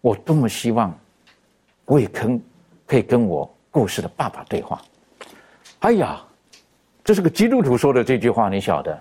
[0.00, 0.98] 我多么希望
[1.84, 2.42] 我也跟
[2.86, 4.80] 可以跟我过世的爸爸对话。
[5.80, 6.18] 哎呀，
[7.04, 8.98] 这是个基督徒说的这句话，你晓得？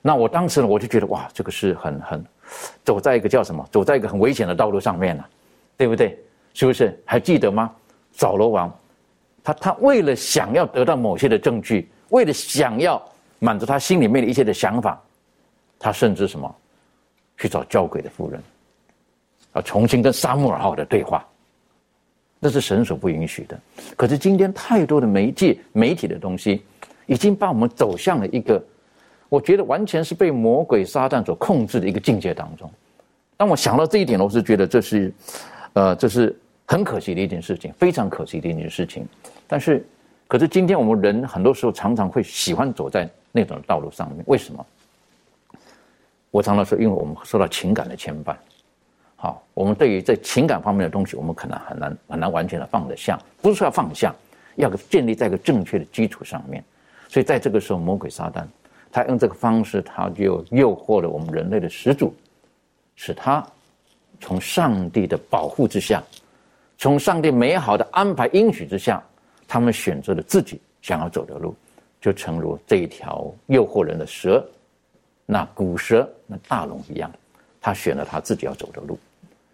[0.00, 2.24] 那我当时呢，我就觉得哇，这个是很很
[2.84, 3.66] 走在一个叫什么？
[3.72, 5.28] 走在一个很危险的道路上面了，
[5.76, 6.16] 对不对？
[6.54, 6.96] 是不是？
[7.04, 7.68] 还记得吗？
[8.12, 8.72] 扫罗王。”
[9.44, 13.02] 他他为了想要得到某些的证据，为了想要
[13.40, 15.02] 满足他心里面的一些的想法，
[15.78, 16.54] 他甚至什么
[17.36, 18.40] 去找教鬼的夫人，
[19.52, 21.26] 啊，重新跟沙穆尔号的对话，
[22.38, 23.58] 那是神所不允许的。
[23.96, 26.62] 可是今天太多的媒介媒体的东西，
[27.06, 28.62] 已经把我们走向了一个，
[29.28, 32.70] 我觉得完全是被魔鬼撒旦所控制的一个境界当中。
[33.36, 35.12] 当我想到这一点，我是觉得这是，
[35.72, 36.38] 呃，这是。
[36.72, 39.06] 很可惜的一件事情，非常可惜的一件事情。
[39.46, 39.86] 但是，
[40.26, 44.24] 可是今天我们人很多时候常常会喜欢走在那种道路上面。
[44.26, 44.66] 为什么？
[46.30, 48.34] 我常常说，因为我们受到情感的牵绊。
[49.16, 53.18] 好，我们对于在情感方面的东西，我们可能很难很难完全的放得下。
[53.42, 54.14] 不是说要放下，
[54.56, 56.64] 要建立在一个正确的基础上面。
[57.06, 58.46] 所以在这个时候，魔鬼撒旦
[58.90, 62.14] 他用这个方式，他就诱惑了我们人类的始祖，
[62.96, 63.46] 使他
[64.22, 66.02] 从上帝的保护之下。
[66.82, 69.00] 从上帝美好的安排应许之下，
[69.46, 71.54] 他们选择了自己想要走的路，
[72.00, 74.44] 就诚如这一条诱惑人的蛇，
[75.24, 77.08] 那古蛇那大龙一样，
[77.60, 78.98] 他选了他自己要走的路。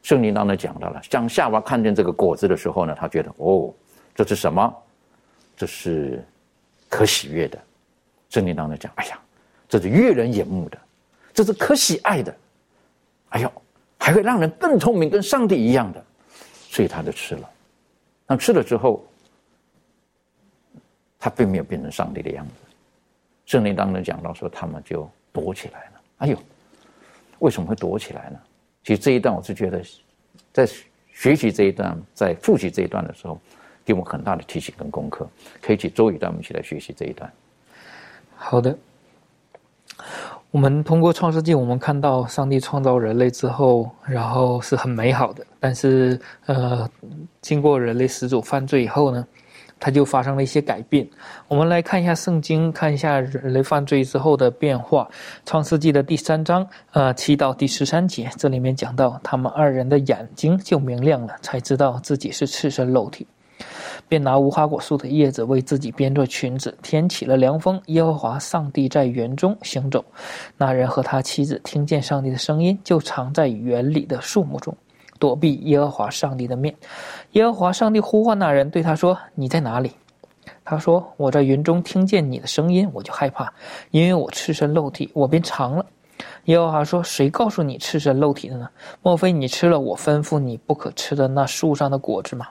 [0.03, 3.71] 圣经当中讲到了，当夏娃看见这个果子的时候呢，他觉得哦，
[4.14, 4.75] 这是什么？
[5.55, 6.25] 这是
[6.88, 7.59] 可喜悦的。
[8.31, 9.21] 圣经当中讲，哎呀，
[9.69, 10.79] 这是悦人眼目的，
[11.35, 12.35] 这是可喜爱的。
[13.29, 13.53] 哎呦，
[13.99, 16.03] 还会让人更聪明，跟上帝一样的。
[16.70, 17.50] 所以他就吃了，
[18.26, 19.02] 那吃了之后，
[21.18, 22.52] 他并没有变成上帝的样子。
[23.46, 26.02] 圣经当中讲到说，他们就躲起来了。
[26.18, 26.38] 哎呦，
[27.38, 28.38] 为什么会躲起来呢？
[28.85, 29.83] 其实这一段我是觉得，
[30.52, 30.68] 在
[31.11, 33.40] 学习这一段，在复习这一段的时候，
[33.85, 35.26] 给我们很大的提醒跟功课。
[35.62, 37.33] 可以请周宇带我们一起来学习这一段。
[38.37, 38.76] 好的。
[40.50, 45.44] 我们通过创世纪，我们看到上帝创造人类之后，然后是很美好的。
[45.61, 46.88] 但是，呃，
[47.42, 49.26] 经过人类始祖犯罪以后呢，
[49.78, 51.06] 它就发生了一些改变。
[51.48, 55.06] 我们来看一下圣经，看一下人类犯罪之后的变化。
[55.44, 63.26] 创世纪的第三章，呃，七到第十三节，这里面讲到他们二人的眼睛就明亮了，才知道自己是赤身肉体。
[64.09, 66.77] 便拿无花果树的叶子为自己编做裙子。
[66.83, 70.05] 天起了凉风，耶和华上帝在园中行走。
[70.57, 74.77] 那人和他妻子听见上帝的声音，就藏在园里的树木中，
[75.18, 76.75] 躲避耶和华上帝的面。
[77.33, 79.92] 耶和华上帝呼唤那人，对他说：“你在哪里？”
[80.64, 83.53] 他说：“我在园中听见你的声音，我就害怕，
[83.90, 85.85] 因为我赤身露体，我便藏了。”
[86.44, 88.68] 耶和华说：“谁告诉你赤身露体的呢？
[89.03, 92.49] 莫非你吃了我吩咐你不可吃的那树上的果子吗？”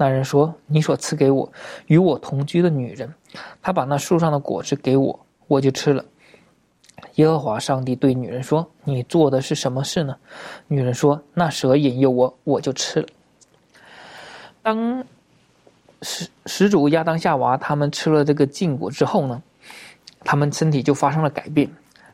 [0.00, 1.52] 那人说：“你所赐给我
[1.86, 3.12] 与我同居的女人，
[3.60, 6.02] 她把那树上的果子给我，我就吃了。”
[7.16, 10.16] 耶和华上帝对女人说：“你做的是什么事呢？”
[10.68, 13.08] 女人说：“那蛇引诱我，我就吃了。”
[14.62, 15.04] 当
[16.00, 19.42] 始始祖亚当夏娃他们吃了这个禁果之后呢，
[20.20, 21.70] 他们身体就发生了改变。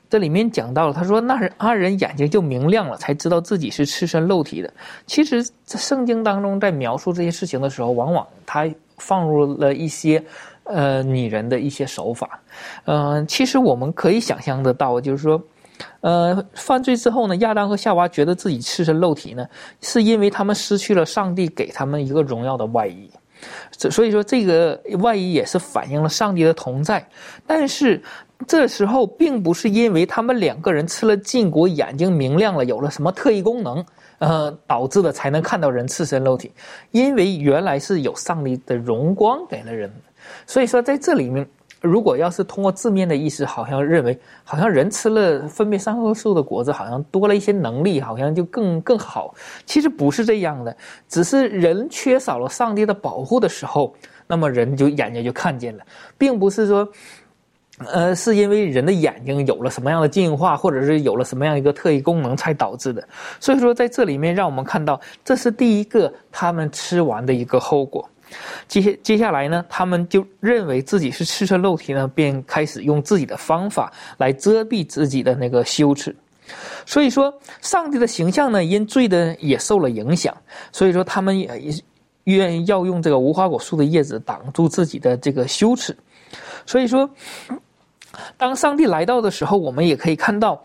[0.08, 4.72] 这里面讲到了，他说那人二人眼睛就明亮了，才知道自己是赤身露体的。
[5.04, 10.22] 其实，在圣经当中，在描述这些事情的时候，往往他放入了一些
[10.62, 12.40] 呃拟人的一些手法。
[12.84, 15.42] 嗯，其实我们可以想象得到，就是说，
[16.02, 19.44] 呃，犯罪之后呢，亚当和夏娃觉得自己赤身露体呢，
[19.80, 23.10] 是因为他们失去了上帝给他们一个荣耀的外衣。
[23.72, 27.04] 所以说，这个外衣也是反映了上帝的同在，
[27.44, 28.00] 但是。
[28.46, 33.84] 这时候并不是因为他们两个人吃了禁果，眼睛明亮了，有了什么特异功能，
[34.18, 36.52] 呃，导致的才能看到人赤身肉体。
[36.90, 39.90] 因为原来是有上帝的荣光给了人，
[40.46, 41.48] 所以说在这里面，
[41.80, 49.34] 如果要是通过字面的意思，好像认为好像人吃了分别三棵树的果子，好像多了一些能力，好像就更更好。
[49.64, 50.76] 其实不是这样的，
[51.08, 53.94] 只是人缺少了上帝的保护的时候，
[54.26, 55.82] 那么人就眼睛就看见了，
[56.18, 56.86] 并不是说。
[57.78, 63.06] 呃，是因为人的眼睛有了什么样的进化，或者是有了什么样一个特异功能才导致的。
[63.38, 68.08] 所以说，在这里面让我们看到，这是第一个他们吃完的一个后果。
[68.66, 76.16] 接接下来呢，他们就认为自己是赤身肉体呢，便开始用自己的方法来遮蔽自己的那个羞耻。
[76.86, 80.34] 所以说，上帝的形象呢，因罪的也受了影响。
[80.72, 81.74] 所以说，他们也
[82.24, 85.94] 愿要用这个无花果树的叶子挡住自己的这个羞耻。
[86.64, 87.08] 所以说。
[88.36, 90.62] 当上帝来到的时候，我们也可以看到，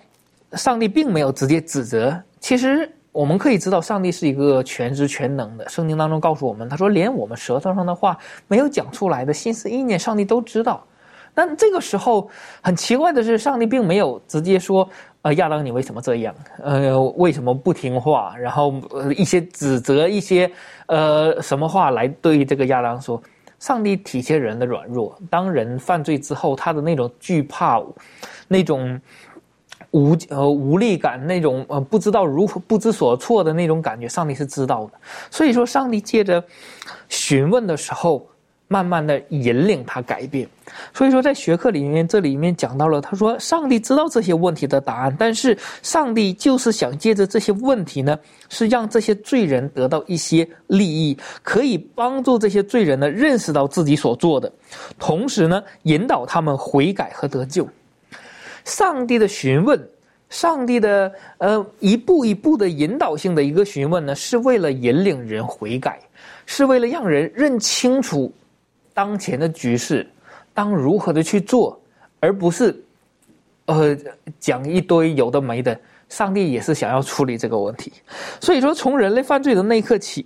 [0.53, 2.17] 上帝并没有直接指责。
[2.39, 5.67] 其实我们可以知道，上帝是一个全知全能的。
[5.69, 10.83] 圣经当中告诉我们，他说，连我们舌头上的话没有讲出来的心思意念，上帝都知道。
[11.33, 12.29] 但这个时候
[12.61, 14.87] 很奇怪的是，上帝并没有直接说
[15.23, 16.35] ：“呃，亚当，你为什么这样？
[16.61, 18.73] 呃，为什么不听话？”然后
[19.15, 20.51] 一些指责，一些
[20.87, 23.21] 呃什么话来对这个亚当说。
[23.61, 27.81] 上帝体贴人的软弱，当人犯罪之后，他的那种惧怕，
[28.47, 28.99] 那种
[29.91, 34.93] 无呃无力感，那种呃不知道如何不知所措的那种感觉，上帝是知道的。
[35.29, 36.43] 所以说，上帝借着
[37.07, 38.27] 询问的时候。
[38.71, 40.47] 慢慢的引领他改变，
[40.93, 54.49] 所以说在学课里面，这里面讲到了，他说上帝知道这些问题的答案，但是上帝就是想借着这些问题呢，是让这些罪人得到一些利益，可以帮助这些罪人呢认识到自己所做的，
[54.97, 57.67] 同时呢引导他们悔改和得救。
[58.63, 59.77] 上帝的询问，
[60.29, 65.99] 上帝的呃一步一步的引导性的一个询问呢，是为了引领人悔改，
[66.45, 68.33] 是为了让人认清楚。
[68.93, 70.07] 当前的局势，
[70.53, 71.79] 当如何的去做，
[72.19, 72.83] 而不是，
[73.65, 73.97] 呃，
[74.39, 75.79] 讲一堆有的没的。
[76.09, 77.91] 上帝也是想要处理这个问题，
[78.41, 80.25] 所以说从人类犯罪的那一刻起，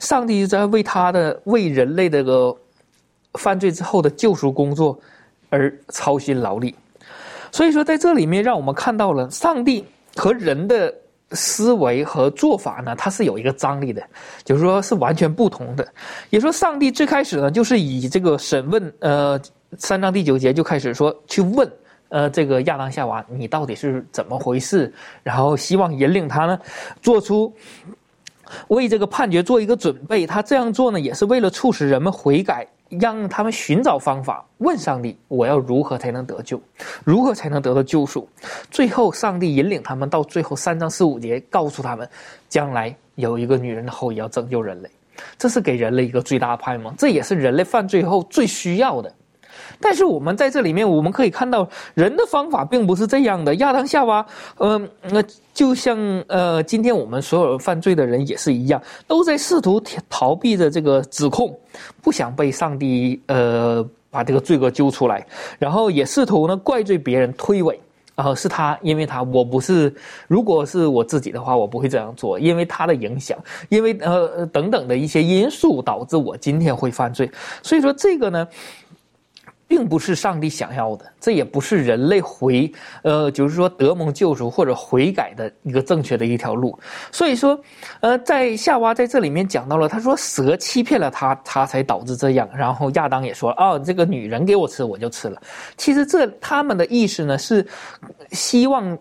[0.00, 2.56] 上帝在为他的为人类这个
[3.34, 4.98] 犯罪之后的救赎工作
[5.50, 6.74] 而操心劳力。
[7.52, 9.84] 所以说在这里面，让我们看到了上帝
[10.14, 10.94] 和人的。
[11.32, 14.02] 思维和做法呢，它是有一个张力的，
[14.44, 15.86] 就是说是完全不同的。
[16.30, 19.40] 也说上帝最开始呢，就是以这个审问，呃，
[19.76, 21.68] 三章第九节就开始说去问，
[22.10, 24.92] 呃，这个亚当夏娃，你到底是怎么回事？
[25.24, 26.58] 然后希望引领他呢，
[27.02, 27.52] 做出
[28.68, 30.24] 为这个判决做一个准备。
[30.26, 36.60] 他这样做呢，也是为了促使人们悔改，让他们寻找方法，问上帝：我要如何才能得救？
[37.04, 38.28] 如何才能得到救赎？
[38.70, 42.08] 最后，上帝引领他们到最后三章四五节，告诉他们，
[42.48, 44.90] 将来有一个女人的后裔要拯救人类，
[45.36, 49.12] 这是给人类一个最大的盼望，这也是人类犯罪后最需要的。
[49.80, 53.54] 但是我们在这里面，我们可以看到人的方法并不是这样的。
[53.56, 54.24] 亚当夏娃，
[54.58, 55.22] 嗯，那
[55.54, 55.98] 就像
[56.28, 61.58] 呃，今天我们所有犯罪的人也是一样，都在试图逃避着这个指控，
[62.02, 65.26] 不想被上帝呃把这个罪恶揪出来，
[65.58, 67.76] 然后也试图呢怪罪别人，推诿
[68.14, 69.94] 啊是他，因为他我不是，
[70.28, 73.38] 如果是我自己的话，我不会这样做，因为他的影响，
[73.68, 77.30] 因为呃等等的一些因素导致我今天会犯罪。
[77.62, 78.46] 所以说这个呢。
[79.68, 86.78] 并不是上帝想要的，这也不是人类回，呃，就是说得蒙救赎或者悔改的一个正确的一条路。
[87.10, 87.58] 所以说，
[88.00, 92.48] 呃，在夏娃在这里面讲到了，他说蛇欺骗了他，他才导致这样。
[92.54, 95.42] 然后亚当也说，哦，这个女人给我吃，我就吃了。
[95.76, 97.66] 其实这他们的意思呢是
[98.32, 98.96] 希望。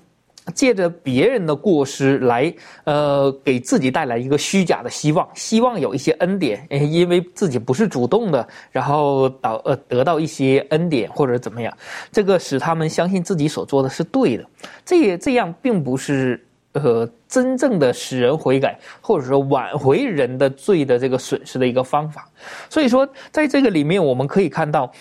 [0.53, 11.75] 借着别人的过失来，呃，给自己带来一个虚假的希望，希望有一些恩典，因为自己不是主动的，然后导呃得到一些恩典或者怎么样，
[12.11, 14.45] 这个使他们相信自己所做的是对的。
[14.85, 22.29] 这也这样并不是呃真正的使人悔改，或者说挽回人的罪的这个损失的一个方法。
[22.69, 24.91] 所以说，在这个里面我们可以看到。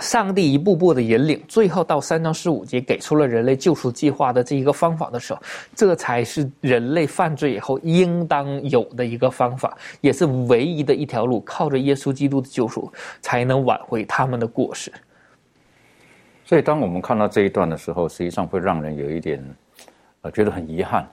[0.00, 5.40] 上帝一步步的引领，最后到三章十五节给出了人类救赎计划的这一个方法的时候，
[5.74, 11.40] 这才是人类犯罪以后应当有的一个方法，也是唯一的一条路。
[11.40, 14.92] 靠着耶稣基督的救赎，才能挽回他们的过失。
[16.44, 19.42] 所以，当我们看到这一段的时候，实际上会让人有一点，
[20.20, 21.08] 呃，觉得很遗憾。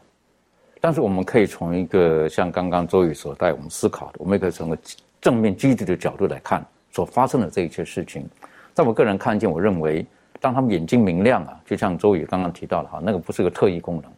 [0.80, 4.78] 但是，我们可以从一个像刚刚周宇所带我们思考的，我们也可以从个
[5.22, 8.28] 正面积极的角度来看所发生的这一切事情。
[8.74, 10.06] 在我个人看见，我认为，
[10.42, 14.12] 当他们眼睛明亮啊，就像周宇刚刚提到了哈，那个不是个特异功能。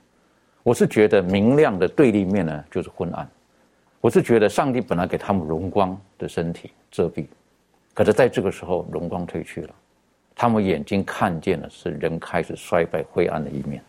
[0.63, 3.27] 我是觉得明亮的对立面呢，就是昏暗。
[3.99, 7.25] 我是觉得上帝本来给他们荣光的身体遮蔽，
[7.93, 9.69] 可是在这个时候荣光褪去了，
[10.35, 13.83] 他们眼睛看见的是人开始衰败灰暗的一面，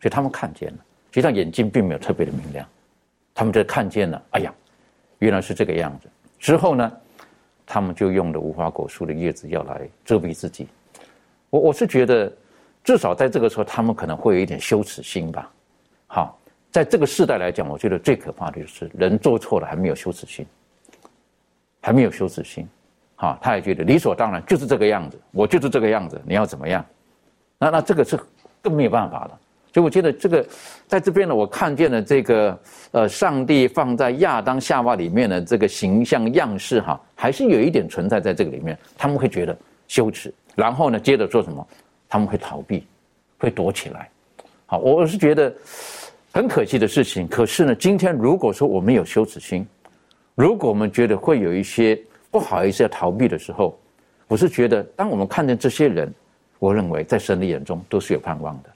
[0.00, 0.78] 所以他们看见了，
[1.10, 2.64] 实际上眼睛并没有特别的明亮，
[3.34, 4.54] 他们就看见了，哎呀，
[5.18, 6.08] 原来是这个样子。
[6.38, 6.92] 之后呢？
[7.66, 10.68] 他们就用的无花果树的叶子要来遮蔽自己，
[11.50, 12.32] 我我是觉得，
[12.84, 15.50] 至少在这个时候，他们可能会有一点羞耻心吧。
[16.06, 16.38] 好，
[16.70, 20.46] 在这个时代来讲，我觉得最可怕的就是人做错了还没有羞耻心，
[21.80, 22.68] 还没有羞耻心，
[23.14, 26.84] 好，他也觉得理所当然就是这个样子，我就是这个样子，你要怎么样？
[27.58, 28.18] 那那这个是
[28.60, 29.40] 更没有办法了。
[29.72, 30.46] 所以我觉得这个，
[30.86, 32.58] 在这边呢，我看见了这个
[32.90, 38.78] 呃，上帝放在亚当夏娃里面的这个形象样式哈，还是有一点存在在这个里面。
[38.98, 39.56] 他们会觉得
[39.88, 41.66] 羞耻，然后呢，接着做什么？
[42.06, 42.86] 他们会逃避，
[43.38, 44.10] 会躲起来。
[44.66, 45.50] 好，我是觉得
[46.32, 47.26] 很可惜的事情。
[47.26, 49.66] 可是呢，今天如果说我们有羞耻心，
[50.34, 51.98] 如果我们觉得会有一些
[52.30, 53.78] 不好意思要逃避的时候，
[54.28, 56.12] 我是觉得，当我们看见这些人，
[56.58, 58.71] 我认为在神的眼中都是有盼望的。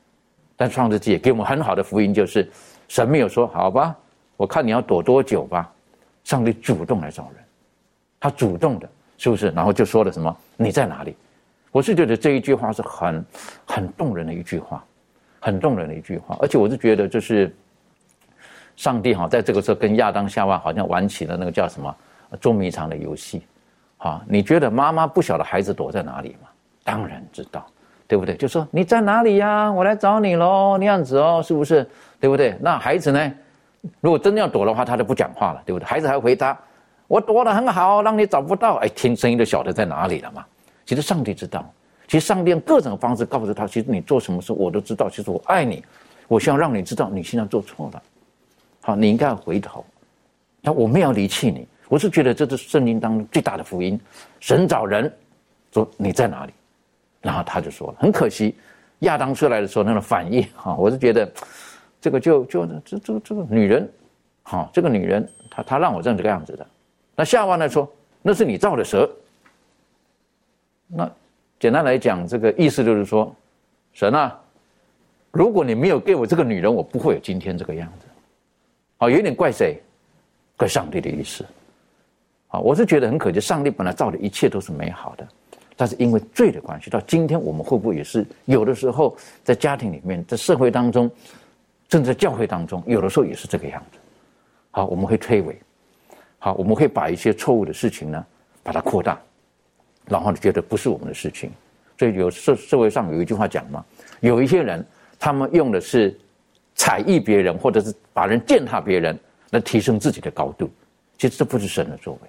[0.56, 2.50] 但创世纪也给我们很好的福音，就是
[2.88, 3.94] 神没有说好吧，
[4.36, 5.70] 我看你要躲多久吧。
[6.24, 7.44] 上帝主动来找人，
[8.18, 9.50] 他主动的，是不是？
[9.50, 10.36] 然后就说了什么？
[10.56, 11.14] 你在哪里？
[11.70, 13.24] 我是觉得这一句话是很
[13.66, 14.82] 很动人的一句话，
[15.38, 16.36] 很动人的一句话。
[16.40, 17.54] 而且我是觉得，就是
[18.76, 21.94] 上帝哈，在这个时候跟亚当夏娃好像玩起了那个叫什么
[22.40, 23.42] 捉迷藏的游戏。
[23.98, 26.48] 哈，你觉得妈妈不晓得孩子躲在哪里吗？
[26.82, 27.66] 当然知道。
[28.08, 28.36] 对不对？
[28.36, 29.70] 就说你在哪里呀？
[29.70, 31.88] 我来找你喽，那样子哦，是不是？
[32.20, 32.56] 对不对？
[32.60, 33.32] 那孩子呢？
[34.00, 35.84] 如果真的要躲的话，他就不讲话了，对不对？
[35.84, 36.58] 孩子还回答
[37.06, 40.44] ：“我躲得很好，让你找不到。”哎，听声音就晓得在哪里了嘛。
[40.84, 41.64] 其实上帝知道，
[42.08, 45.08] 其实上帝用各种方式告诉他：“其实你做什么事我都知道。
[45.08, 45.84] 其实我爱你，
[46.26, 48.02] 我希望让你知道你现在做错了。
[48.82, 49.84] 好，你应该要回头。
[50.62, 54.00] 那我没有离弃你，我是觉得这是圣经当中最大的福音。
[54.40, 55.12] 神找人
[55.72, 56.52] 说你在哪里？
[57.26, 58.54] 然后他就说了，很可惜，
[59.00, 61.28] 亚当出来的时候那种反应哈，我是觉得，
[62.00, 63.90] 这个就就这这这个女人，
[64.44, 66.64] 好，这个女人，她她让我认这个样子的。
[67.16, 69.10] 那夏娃呢说，那是你造的蛇。
[70.86, 71.10] 那
[71.58, 73.34] 简单来讲，这个意思就是说，
[73.92, 74.40] 神啊，
[75.32, 78.06] 如果你没有给我这个女人，我不会有今天这个样子。
[78.98, 79.82] 好，有点怪谁？
[80.56, 81.44] 怪上帝的意思。
[82.46, 85.28] 好，我是觉得很可惜，上帝本来造的一切都是美好的。
[85.76, 89.14] 但是因为罪的关系，到今天我们会不会也是有的时候
[89.44, 91.10] 在家庭里面，在社会当中，
[91.90, 93.98] 甚至在教会当中，有的时候也是这个样子。
[94.70, 95.54] 好，我们会推诿，
[96.38, 98.26] 好，我们会把一些错误的事情呢，
[98.62, 99.20] 把它扩大，
[100.06, 101.50] 然后觉得不是我们的事情。
[101.98, 103.84] 所以有社社会上有一句话讲嘛，
[104.20, 104.84] 有一些人
[105.18, 106.18] 他们用的是
[106.74, 109.18] 踩意别人，或者是把人践踏别人
[109.50, 110.70] 来提升自己的高度。
[111.18, 112.28] 其实这不是神的作为。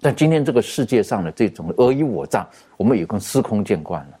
[0.00, 2.48] 但今天这个世界上的这种尔虞我诈，
[2.78, 4.18] 我们已经司空见惯了。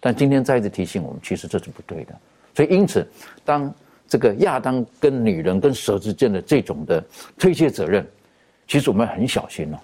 [0.00, 2.14] 但今天再一次提醒我们，其实这是不对的。
[2.54, 3.06] 所以因此，
[3.44, 3.74] 当
[4.08, 7.04] 这个亚当跟女人跟蛇之间的这种的
[7.36, 8.06] 推卸责任，
[8.68, 9.78] 其实我们很小心哦。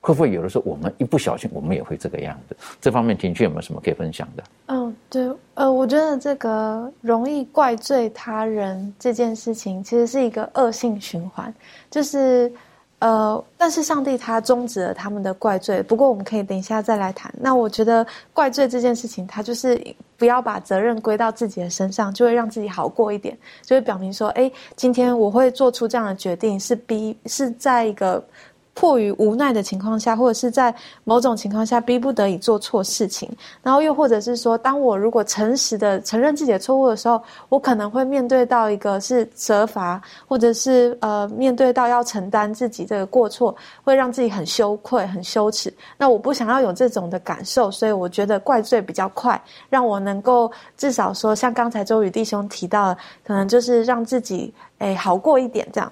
[0.00, 2.56] 会不会有的时候我们一不小心，我们也会这个样子？
[2.80, 4.44] 这方面，庭俊有没有什么可以分享的？
[4.66, 11.52] 嗯，对，呃，我觉得这个容易怪罪他人这件事情，其实是一个恶性循环，
[11.90, 12.52] 就是。
[12.98, 15.82] 呃，但是上帝他终止了他们的怪罪。
[15.82, 17.32] 不过我们可以等一下再来谈。
[17.38, 19.80] 那我觉得怪罪这件事情，他就是
[20.16, 28.22] 不要把责任归到自己的身上，就会让自己好过一点，就会表明说，哎，今天我会做出这样的决定，是逼是在一个。
[28.76, 30.72] 迫于无奈的情况下，或者是在
[31.02, 33.28] 某种情况下逼不得已做错事情，
[33.62, 45.72] 然后又或者是说，当我如果诚实的承认自己的错误的时候，我可能会面对到一个是责罚，或者是呃面对到要承担自己这个过错，会让自己很羞愧、很羞耻。
[45.96, 55.90] 那我不想要有这种的感受，所以我觉得怪罪比较快，让我能够至少说，像刚才周宇弟兄提到的，可能就是让自己诶好过一点这样。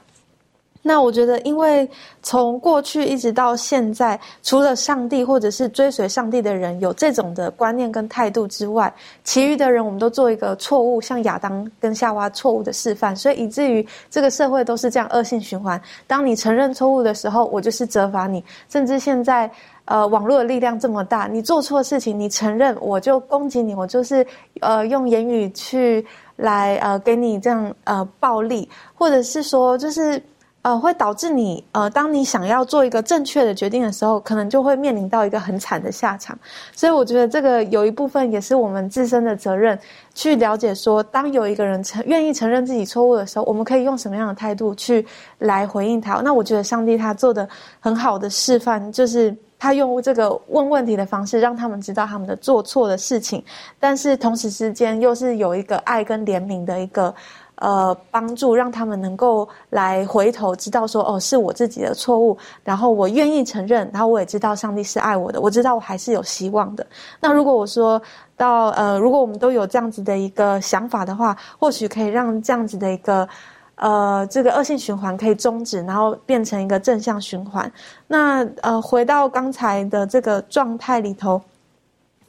[0.87, 1.89] 那我觉得，因为
[2.23, 8.93] 从过去一直到现在，除了上帝或者是追随上帝的人有这种的观念跟态度之外，
[9.25, 15.81] 其余的人我们都做一个错误，像亚当跟夏娃错误的示范，所以以至于这个社会都是这样恶性循环。
[16.07, 19.51] 当你承认错误的时候，我就是责罚你；甚至现在，
[19.87, 24.27] 呃，网络的力量这么大，你做错事情，你承认，我就攻击你，我就是
[24.61, 26.05] 呃用言语去
[26.37, 30.23] 来呃给你这样呃暴力，或者是说就是。
[30.65, 36.39] 呃，会导致你呃，当你想要做一个正确的决定的时候，可能就会面临到一个很惨的下场。
[36.75, 39.79] 所以，我觉得这个有一部分也是我们自身的责任，
[40.15, 45.07] 去了解说，当有一个人承愿意承认自己错误的时候，我们可以用什么样的态度去
[45.37, 46.15] 来回应他。
[46.25, 47.47] 那我觉得上帝他做的
[47.79, 53.45] 很好的示范，就是他用这个问问题的方式，让他们知道他们的做错的事情，
[53.79, 57.15] 但是同时之间又是有一个爱跟怜悯的一个。
[57.57, 66.85] 呃，帮助让他们能够来回头知道说，哦，是我自己的错误，然后我愿意承认，然后我也知道上帝是爱我的，我知道我还是有希望的。
[67.21, 68.01] 那如果我说
[68.37, 73.29] 到，呃，如果我们都有这样子的一个想法的话，或许可以让这样子的一个，
[73.77, 77.71] 呃，这个恶性循环可以终止，然后变成一个正向循环。
[78.09, 81.41] 那呃，回到刚才的这个状态里头，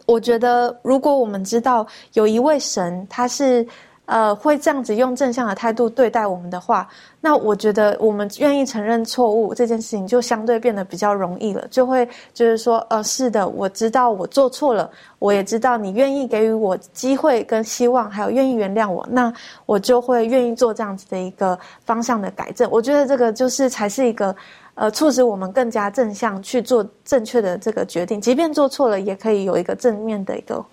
[0.05, 3.67] 我觉得如果我们知道有一位神，他是。
[4.05, 6.87] 呃，会这样子用正向的态度对待我们的话，
[7.19, 11.67] 那我觉得我们愿意承认错误这件事情就相对变得比较容易了。
[11.69, 19.33] 就会就是说，呃，是的，我知道我做错了，我也知道你愿意给予我机会跟希望，还有愿意原谅我，那
[19.65, 22.69] 我就会愿意做这样子的一个方向的改正。
[22.69, 24.35] 我觉得这个就是才是一个
[24.75, 30.63] 呃，促使我们更加正向去做正确的这个决定，即便做错了，也可以有一个正面的一个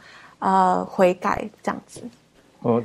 [0.40, 2.02] 呃悔改这样子。
[2.60, 2.82] 哦。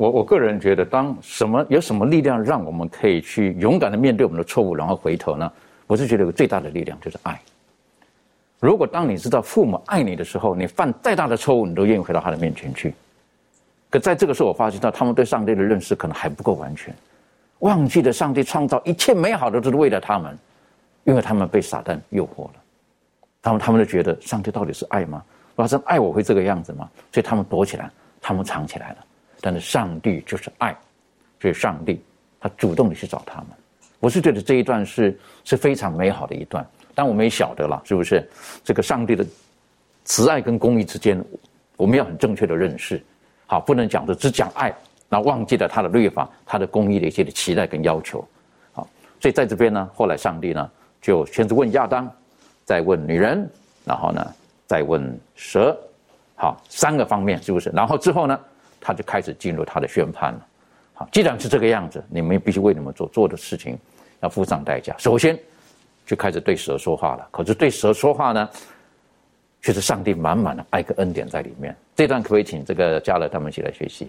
[0.00, 5.52] 我我个人觉得，当什么有什么力量让我们可以去勇敢的面对我们的错误，然后回头呢？
[5.86, 7.38] 我是觉得有最大的力量就是爱。
[8.60, 12.94] 如果当你知道父母爱你的时候，你犯再大的错误，你都愿意回到他的面前去。
[13.90, 16.94] 可在这个时候，我发现到他们对上帝的认识可能还不够完全，
[17.58, 20.34] 忘记了上帝创造一切美好的都是为了他们，
[21.04, 22.54] 因为他们被撒旦诱惑了。
[23.42, 25.22] 他们他们就觉得上帝到底是爱吗？
[25.54, 26.88] 发生爱我会这个样子吗？
[27.12, 28.96] 所以他们躲起来，他们藏起来了。
[29.40, 30.76] 但是上帝就是爱，
[31.40, 32.02] 所以上帝
[32.38, 33.48] 他主动的去找他们。
[33.98, 38.26] 我是觉得这一段是是非常美好的一段，但我们也晓得了，是不是？
[38.64, 39.24] 这个上帝的
[40.04, 41.22] 慈爱跟公义之间，
[41.76, 43.02] 我们要很正确的认识。
[43.46, 44.74] 好，不能讲的只讲爱，
[45.08, 48.26] 那忘记了他的律法、他的公义的一些的期待跟要求。
[48.72, 48.88] 好，
[49.20, 50.70] 所以在这边呢，后来上帝呢
[51.00, 52.10] 就先是问亚当，
[52.64, 53.46] 再问女人，
[53.84, 54.26] 然后呢
[54.66, 55.76] 再问蛇，
[56.36, 57.70] 好，三个方面是不是？
[57.70, 58.38] 然后之后呢？
[58.80, 60.46] 他就开始进入他的宣判了。
[60.94, 63.78] 好，既然是这个样子，你们必须为你们所做的事情
[64.20, 64.94] 要付上代价。
[64.98, 65.38] 首先，
[66.06, 67.28] 就开始对蛇说话了。
[67.30, 68.48] 可是对蛇说话呢，
[69.62, 71.74] 却是上帝满满的爱跟恩典在里面。
[71.96, 74.08] 这段可不可以请这个加勒他们一起来学习？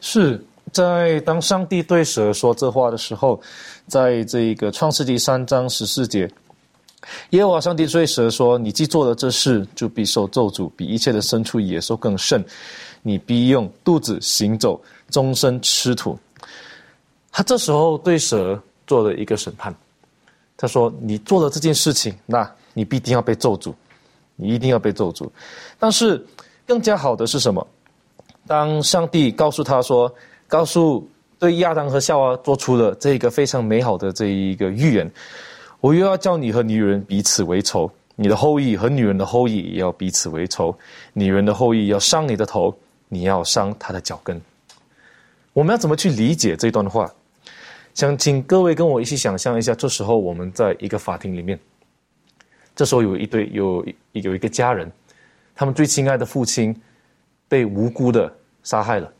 [0.00, 3.40] 是在当上帝对蛇说这话的时候，
[3.86, 6.28] 在这个创世纪三章十四节，
[7.30, 12.44] 耶和华上帝对蛇说：“你既做了这事，就必受咒诅，比一切的牲畜野兽更甚。”
[13.02, 14.80] 你必用肚子行走，
[15.10, 16.18] 终身吃土。
[17.30, 19.74] 他这时候对蛇做了一个审判，
[20.56, 23.72] 他说：“你做了这件事情，那你必定要被咒诅，
[24.36, 25.28] 你一定要被咒诅。
[25.78, 26.24] 但是
[26.66, 27.66] 更加好的是什么？
[28.46, 30.12] 当上帝告诉他说，
[30.46, 35.10] 告诉对亚当和夏娃做出了这一个非常美好的这一个预言，
[35.80, 40.76] 我又要叫你和女人彼此为仇，你的后裔和女人的后裔也要彼此为仇，
[41.12, 42.76] 女人的后裔要伤你的头，
[43.12, 44.40] 你要伤他的脚跟。
[45.52, 47.12] 我们要怎么去理解这段话？
[47.92, 51.58] 想请各位跟我一起想象一下，这时候我们在一个法庭里面，
[52.74, 54.90] 这时候有一对有有一个家人，
[55.54, 56.74] 他们最亲爱的父亲
[57.48, 58.32] 被无辜的
[58.62, 59.12] 杀害了。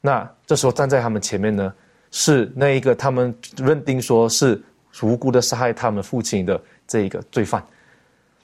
[0.00, 1.72] 那这时候站在他们前面呢，
[2.10, 4.60] 是那一个他们认定说是
[5.02, 7.64] 无辜的杀害他们父亲的这一个罪犯。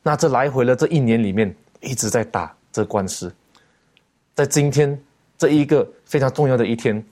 [0.00, 3.34] 那这来回了这一年里面一直在打这官司，
[4.34, 5.00] 在今天
[5.38, 7.04] 这一个非常重要的一天。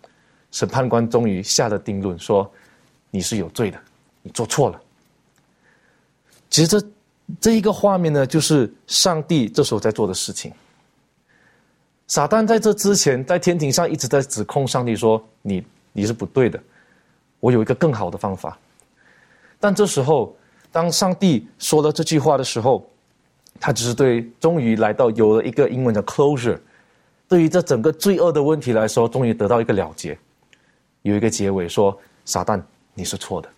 [0.50, 2.52] 审判官终于下了定论，说
[3.10, 3.80] 你是有罪的，
[4.20, 4.78] 你做错了。
[6.50, 6.86] 其实这
[7.40, 10.52] 这一个画面呢，就是上帝这时候在做的事情。
[12.06, 15.64] 撒旦在这之前在天庭上一直在指控上帝说：“你
[15.94, 16.62] 你是不对的，
[17.40, 18.58] 我有一个更好的方法。”
[19.58, 20.36] 但这时候，
[20.70, 22.86] 当上帝说了这句话的时候，
[23.58, 26.58] 他只是对终于来到有了一个英文的 closure，
[27.32, 30.18] 对于这整个罪恶的问题来说，终于得到一个了结。
[31.00, 32.62] 有一个结尾说：“撒旦，
[32.92, 33.48] 你是错的，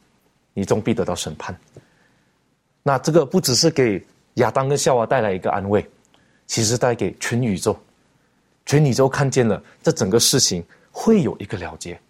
[0.53, 1.59] 你终必得到审判。”
[2.85, 4.01] 那这个不只是给
[4.35, 5.85] 亚当跟夏娃带来一个安慰，
[6.47, 7.77] 其实带给全宇宙，
[8.65, 12.01] 全宇宙看见了这整个事情会有一个了结。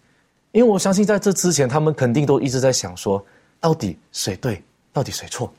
[0.51, 3.25] 因为我相信在这之前，他们肯定都一直在想说：
[3.59, 4.61] 到底谁对，
[4.93, 5.51] 到底谁错？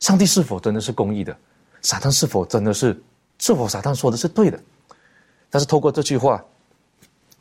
[0.00, 1.36] 上帝是否真的是公义的？
[1.82, 2.98] 撒旦是否真的是？
[3.38, 4.58] 是否撒旦说的是对的？
[5.50, 6.44] 但是透过这句话。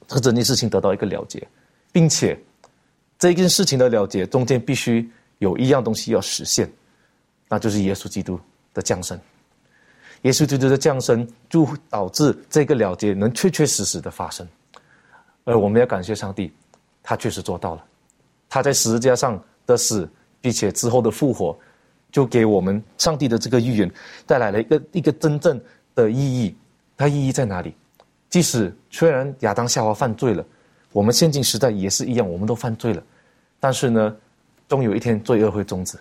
[0.08, 1.48] 这整件事情得到一个了结，
[1.92, 2.40] 并且
[3.18, 6.72] 这件事情的了结中间必须有一样东西要实现，
[7.50, 8.40] 那就是耶稣基督
[8.72, 9.20] 的降生。
[10.22, 14.48] 耶稣基督的降生就导致这个了结能确确实实的发生，
[15.44, 16.54] 而我们要感谢上帝，
[17.02, 17.84] 他确实做到了。
[18.48, 20.08] 他在十字架上的死，
[20.40, 21.58] 并且之后的复活，
[22.12, 23.92] 就给我们上帝的这个预言
[24.28, 25.60] 带来了一个一个真正
[25.96, 26.56] 的意义。
[26.96, 27.74] 它意义在哪里？
[28.36, 30.46] 即使虽然亚当夏娃犯罪了，
[30.92, 33.02] 我们现今时代也是一样，我们都犯罪了，
[33.62, 34.14] 但是呢，
[34.68, 35.98] 终有一天罪恶会终止，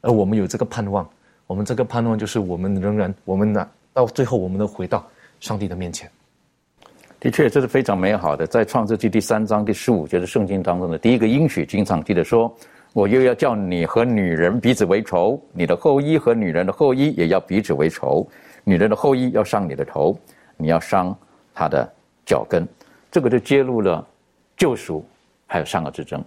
[0.00, 1.04] 而我们有这个盼望，
[1.48, 5.04] 我们这个盼望就是我们仍然，我们呢到最后我们都回到
[5.40, 6.08] 上帝的面前。
[7.18, 12.56] 的确，这是非常美好的，在创世纪第三章第十五节的圣经当中的第一个应许，经常记得说
[12.94, 18.24] ：“我又要叫你和女人彼此为仇，你的后裔和女人的后裔也要彼此为仇，
[18.62, 20.16] 女人的后裔要伤你的头，
[20.56, 21.12] 你要伤。”
[21.54, 21.88] 他的
[22.26, 22.66] 脚跟，
[23.10, 24.06] 这个就揭露了
[24.56, 25.04] 救赎
[25.46, 26.22] 还有善恶之争。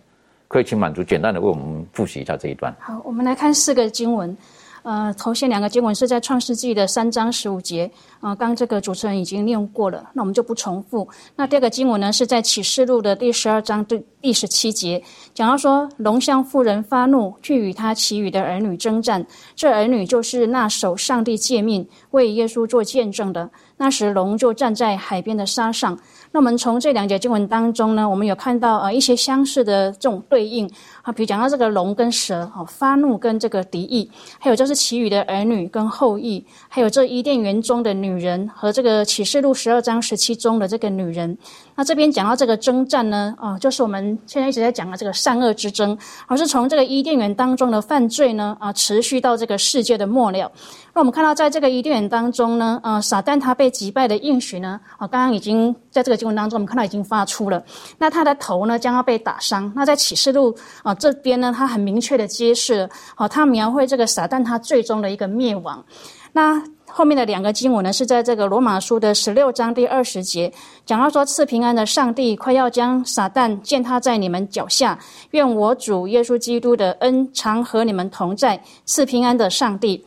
[0.47, 2.73] 可以请满足简单的为我们复习一下这一段。
[2.79, 4.35] 好，我们来看四个经文。
[4.83, 7.91] 呃，头先两个经文是在创世纪的三章十五节。
[8.21, 11.05] 啊，刚这个主持人已经念过了，那我们就不重复。
[11.35, 15.03] 那第二个经文呢，是在启示录的第十二章第第十七节，
[15.33, 19.25] 讲到说，龙向妇人发怒，去与他其余的儿女征战。
[19.53, 23.49] 这儿女就是那守上帝诫命、为耶稣做见证的。
[23.77, 25.97] 那时龙就站在海边的沙上。
[26.31, 30.69] 那我们从这两节经文当中呢，我们有看到呃一些相似的这种对应
[31.01, 41.37] 啊，比如讲到这个龙跟蛇啊，发怒跟这个敌意，还有就是其余的儿女跟后裔，还有这伊甸园中的女人和这个启示录十二章十七中的这个女人。
[41.75, 50.51] 那这边讲到这个征战呢，啊，就是我们现在一直在讲的这个善恶之争，而是从这个伊甸园当中的犯罪呢，啊，持续到这个世界的末了。
[50.97, 57.63] 那我们看到在这个伊甸园当中呢，呃，撒旦他被击败的应许呢，啊，刚刚已经在这个经文当中，我们看到已经发出了。
[57.99, 59.71] 那他的头呢将要被打伤。
[59.75, 65.85] 那在启示录啊这边呢，他很明确的揭示，好，他描绘这个撒旦他最终的一个灭亡。
[66.33, 70.51] 那后面的两个经文呢，是在这个罗马书的十六章第二十节，
[70.83, 74.97] 讲到说赐平安的上帝快要将撒旦践踏在你们脚下，
[75.29, 78.59] 愿我主耶稣基督的恩常和你们同在。
[78.85, 80.03] 赐平安的上帝。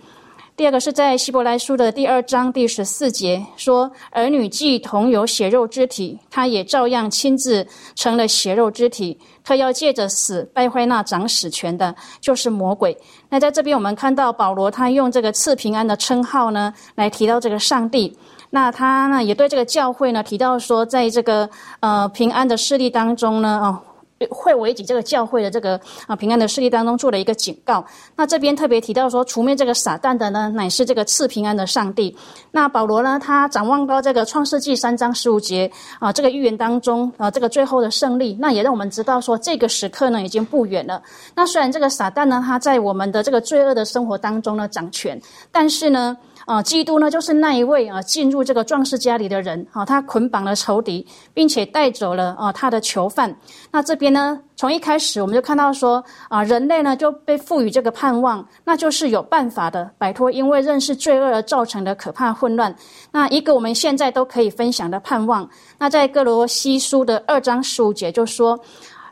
[0.61, 9.19] 第二个是在希伯来书的第二章第十四节说：“儿女既同有血肉之体，他也照样亲自成了血肉之体。
[9.43, 12.95] 他要借着死败坏那掌死权的，就是魔鬼。”
[13.31, 18.15] 那在这边我们看到保罗他用这个赐平安的称号呢，来提到这个上帝。
[18.51, 21.49] 那他呢也对这个教会呢提到说，在这个
[21.81, 23.90] 呃平安的势力当中呢，哦。
[24.29, 27.85] 会危及这个教会的这个啊平安的势力当中做了一个警告。
[28.17, 32.15] 那这边特别提到说，除灭这个撒旦的呢，乃是这个赐平安的上帝。
[32.51, 41.03] 那保罗呢，他展望到这个创世纪三章十五节啊，这个预言当中啊，这个最后的胜利，那也让我们知道说，这个时刻呢已经不远了。
[41.35, 46.17] 那虽然这个撒旦呢，他在我们的这个罪恶的生活当中呢掌权，但是呢。
[46.47, 49.67] 啊，基督呢，就是那一位啊，进入这个壮士家里的人。
[49.73, 53.35] 啊，他捆绑了仇敌，并且带走了啊他的囚犯。
[53.71, 62.75] 那这边呢，从一开始我们就看到说啊，人类呢就被赋予这个盼望，那就是有办法的摆脱因为认识罪恶而造成的可怕混乱。
[63.13, 65.49] 那一个我们现在都可以分享的盼望。
[65.79, 68.59] 那在哥罗西书的二章十五节就说。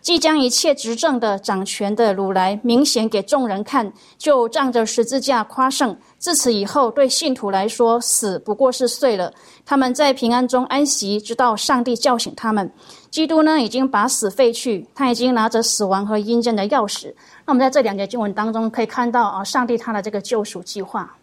[0.08, 5.94] 即将一切执政的、掌权的掳来，明显给众人看，就仗着十字架夸胜。
[6.16, 9.30] 自此以后，对信徒来说，死不过是碎了。
[9.66, 12.72] 他们在平安中安息，直到上帝叫醒他们。
[13.10, 17.12] 基督呢，已经把死废去，他已经拿着死亡和阴间的钥匙。
[17.44, 21.14] 那我们在这两节经文当中可以看到啊，上帝他的这个救赎计划。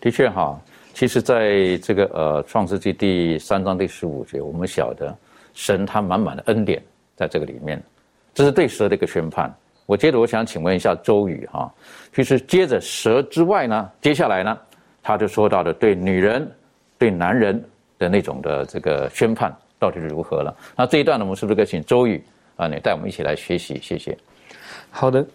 [0.00, 0.60] 的确哈，
[0.92, 5.16] 其实在这个呃创世纪第三章第十五节，我们晓得
[5.54, 6.82] 神他满满的恩典
[7.14, 7.80] 在这个里面。
[8.38, 9.52] 这是对蛇的一个宣判。
[9.84, 11.68] 我接着我想请问一下周宇哈，
[12.14, 14.56] 其实接着蛇之外呢，接下来呢，
[15.02, 16.48] 他就说到了对女人、
[16.98, 17.60] 对男人
[17.98, 20.56] 的那种的这个宣判到底是如何了？
[20.76, 22.22] 那这一段呢，我们是不是该请周宇
[22.54, 23.76] 啊，你带我们一起来学习？
[23.82, 24.16] 谢谢。
[24.88, 25.26] 好的，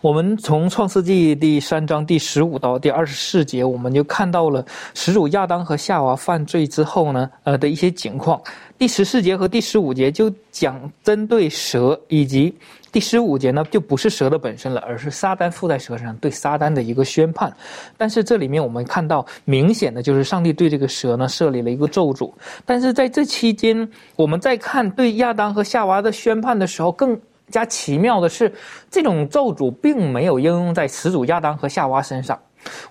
[0.00, 4.64] 我们从创世纪第三章第十五到第二十四节，我们就看到了
[4.94, 8.40] 始祖亚当和夏娃犯罪之后呢，呃的一些情况。
[8.78, 12.52] 第十四节和第十五节就讲针对蛇，以及
[12.90, 17.52] 第十五节呢就不是蛇的本身了，而是撒旦附在蛇上对撒旦的一个宣判。
[17.96, 22.32] 但是这里面我们看到明显的就是上帝对这个蛇呢设立了一个咒诅。
[22.66, 27.16] 但是在这期间，我们在看对亚当和夏娃的宣判的时候，更
[27.52, 28.52] 加奇妙的是，
[28.90, 32.36] 这种咒诅并没有应用在始祖亚当和夏娃身上。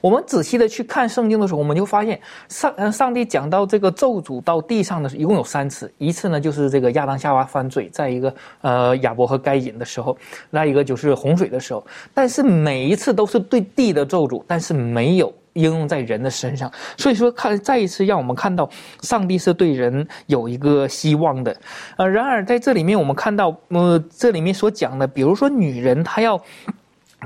[0.02, 10.16] 我们仔细的去看圣经的时候，我们就发现上嗯，上帝讲到这个咒诅到地上的时候一共有三次，一次呢就是这个亚当夏娃犯罪，在一个呃亚伯和该隐的时候，
[10.50, 11.82] 那一个就是洪水的时候，
[12.14, 16.72] 但是每一次都是对地的咒诅，但是没有应用在人的身上。
[16.98, 18.70] 所以说，看再一次让我们看到
[19.02, 21.56] 上帝是对人有一个希望的。
[21.98, 26.42] 呃，然而在这里面我们看到，呃，这里面所讲的，比如说女人她要。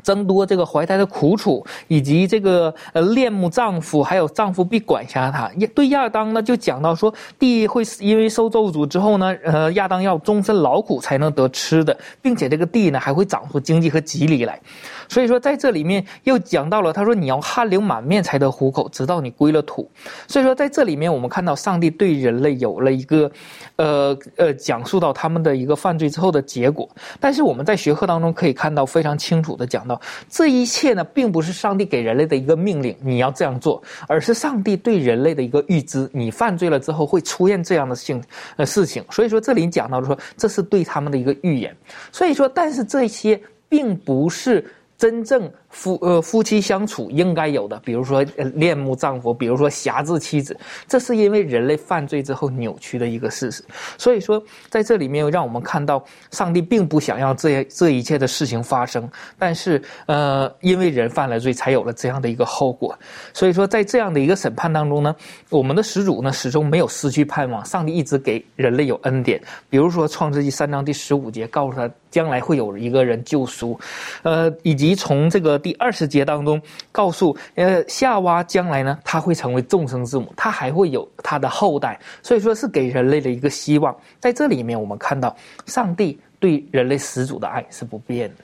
[0.04, 5.50] 增多这个怀胎的苦楚，以及这个呃恋慕丈夫，还有丈夫必管辖她。
[5.74, 14.60] 对亚当呢，就讲到说，地会因为受咒诅之后呢，呃，亚当要终身劳苦才能得吃的，并且这个地呢还会长出经济和吉利来。
[15.08, 19.90] 所以说，在这里面又讲到了，他说你要汗流满面才得糊口，直到你归了土。
[20.28, 23.32] 所以说，在这里面我们看到上帝对人类有了一个，
[23.76, 26.90] 呃呃，讲述到他们的一个犯罪之后的结果。
[27.20, 30.00] 但是我们在学课当中可以看到非常清楚的讲到，
[30.30, 38.22] 这一切呢，并不是上帝给人类的一个命令，你要这样做，而是上帝对人类的一个预知，你犯罪了之后会出现这样的性
[38.58, 39.04] 呃事情。
[39.12, 41.76] 所以说，这里讲到说，这是对他们的一个预言。
[42.12, 43.40] 所以说，但是这些
[43.70, 44.66] 并不是。
[44.98, 48.24] 真正夫呃夫妻相处应该有的，比如说
[48.56, 50.58] 恋慕丈夫，比如说辖制妻子，
[50.88, 53.62] 这是因为人类犯罪之后扭曲的一个事实。
[53.98, 56.02] 所以说，在这里面让我们看到，
[56.32, 59.08] 上帝并不想要这这一切的事情发生，
[59.38, 62.98] 但是呃，因为人犯了罪，才有了这样的一个后果。
[63.34, 65.14] 所以说，在这样的一个审判当中呢，
[65.50, 69.42] 我们的始祖呢始终没有失去盼望，上帝一直给人类有恩典。
[69.70, 71.92] 比如说，创世纪三章第十五节告诉他。
[72.16, 73.78] 将来会有一个人救赎，
[74.24, 76.62] 呃，以及从这个第二十节当中
[76.92, 83.96] 告诉，呃，夏娃将来呢，他会成为众生之母，他还会有他的后代，所以说是给人类的一个希望。
[84.20, 85.36] 在这里面，我们看到
[85.66, 88.44] 上帝对人类始祖的爱是不变的。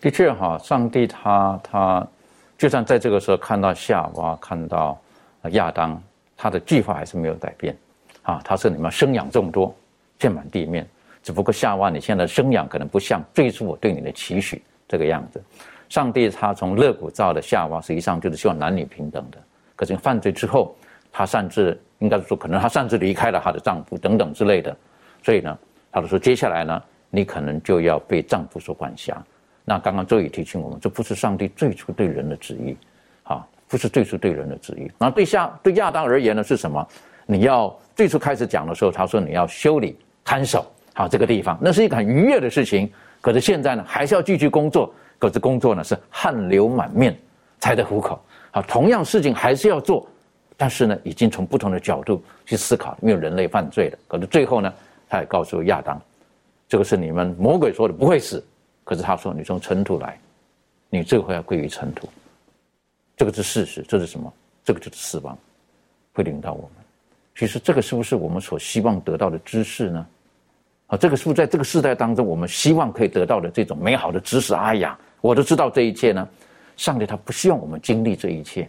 [0.00, 2.06] 的确哈，上帝他他，
[2.56, 4.96] 就算在这个时候看到夏娃，看到
[5.50, 6.00] 亚当，
[6.36, 7.76] 他的计划还是没有改变，
[8.22, 9.74] 啊，他是你们生养众多，
[10.16, 10.86] 遍满地面。
[11.24, 15.42] 只不过夏娃，你现在生养可能不像最初我对你的期许这个样子。
[15.88, 19.38] 上帝他从肋骨造的夏娃，实际上就是希望男女平等的。
[19.74, 20.74] 可是犯罪之后，
[21.12, 24.76] 他擅自应该说，可能他擅自离开了他的丈夫等等之类的。
[25.22, 25.58] 所以呢，
[25.92, 29.16] 他就说接下来呢，你可能就要被丈夫所管辖。
[29.64, 32.76] 那刚刚周宇提醒我们，这不是上帝最初对人的旨意，
[33.24, 34.90] 啊，不是最初对人的旨意。
[34.98, 36.86] 那对夏对亚当而言呢，是什么？
[37.26, 40.64] 你要最初开始讲的时候，他说你要修理看守。
[40.94, 44.94] 好，这个地方那是一个很愉悦的事情，可是现在呢，还是要继续工作。
[45.18, 47.16] 可是工作呢是汗流满面
[47.58, 48.20] 才得糊口。
[48.50, 50.06] 好，同样事情还是要做，
[50.56, 53.98] 但是呢，已经从不同的角度去思考，因为人类犯罪了。
[54.08, 54.72] 可是最后呢，
[55.08, 56.00] 他也告诉亚当，
[56.68, 58.42] 这个是你们魔鬼说的，不会死。
[58.84, 60.18] 可是他说你从尘土来，
[60.88, 62.08] 你最后要归于尘土。
[63.16, 64.32] 这个是事实，这是什么？
[64.64, 65.36] 这个就是死亡，
[66.12, 66.70] 会领到我们。
[67.34, 70.06] 其实这个是不是我们所希望得到的知识呢？
[70.86, 74.54] 啊，这个是不是在这个时代当中，我们希望可以得到的这种美好的知识？
[74.54, 76.26] 哎呀，我都知道这一切呢。
[76.76, 78.68] 上帝他不希望我们经历这一切。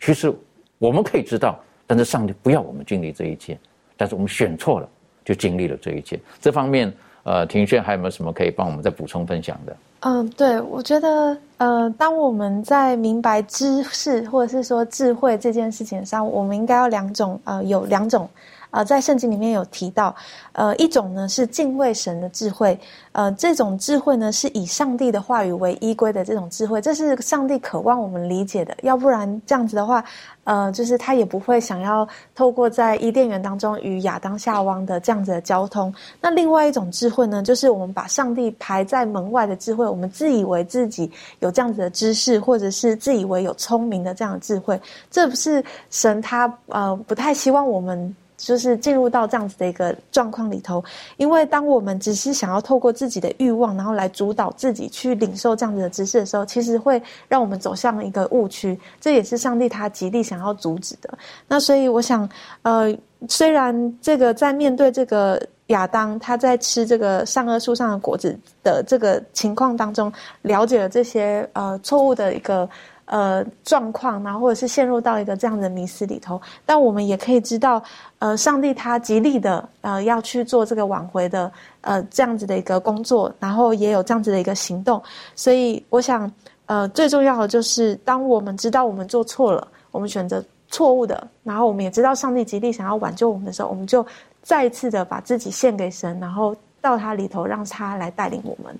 [0.00, 0.32] 其实
[0.78, 3.58] 我们可以知道，但是上帝不要我们经历这一切。
[3.96, 4.88] 但是我们选错了，
[5.24, 6.20] 就经历了这一切。
[6.40, 6.92] 这方面，
[7.24, 9.76] 呃，庭轩还有没有什么可以帮我们再补充分享的？
[10.00, 18.28] 嗯，对，我觉得，呃，当我们在明白知识或者是说智慧这件事情上，我们应该要两种，呃，有两种。
[18.70, 20.14] 呃，在圣经里面有提到，
[20.52, 22.78] 呃，一种呢是敬畏神的智慧，
[23.12, 30.04] 呃，这种智慧呢是以上帝的话语为依归的这种智慧，这是上帝渴望我们理解的，要不然这样子的话，
[30.44, 35.92] 呃，就是他也不会想要透过在伊甸园当中与亚当夏娃的这样子的交通。
[36.20, 41.10] 那另外一种智慧呢，就是我们把上帝排在门外的智慧，我们自以为自己
[41.40, 44.78] 有这样子的知识，或者是自以为有聪明的这样的智慧，
[45.10, 48.14] 这不是神他呃不太希望我们。
[48.38, 50.82] 就是进入到这样子的一个状况里头，
[51.16, 58.78] 因为当我们只是想要透过自己的欲望，然后来主导自己去领受这样子的知识的时候，其实会让我们走向一个误区。
[59.00, 61.18] 这也是上帝他极力想要阻止的。
[61.48, 62.26] 那所以我想，
[62.62, 62.96] 呃，
[63.28, 70.12] 虽然这个在面对这个亚当他在吃这个善恶树上的果子的这个情况当中，
[70.42, 72.68] 了解了这些呃错误的一个。
[73.08, 77.82] 呃，状况，然后或者是陷入到一个这样的迷思里头，但我们也可以知道，
[78.18, 81.50] 呃，上帝他极力的呃要去做这个挽回的
[81.80, 85.02] 呃这样子的一个工作，然后也有这样子的一个行动，
[85.34, 86.30] 所以我想，
[86.66, 94.04] 呃，最重要的就是当我们知道我们做错了，我们选择错误的，然后我们也知道上帝极力想要挽救我们的时候，我们就
[94.42, 98.78] 再一次的把自己献给神，然后到他里头让他来带领我们。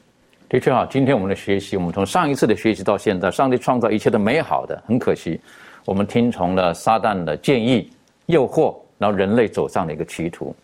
[0.48, 5.38] 的确啊，今天我们的学习，我们从上一次的学习到现在，上帝创造一切的美好的，很可惜，
[5.84, 7.90] 我们听从了撒旦的建议、
[8.26, 10.56] 诱惑，然后人类走上了一个歧途。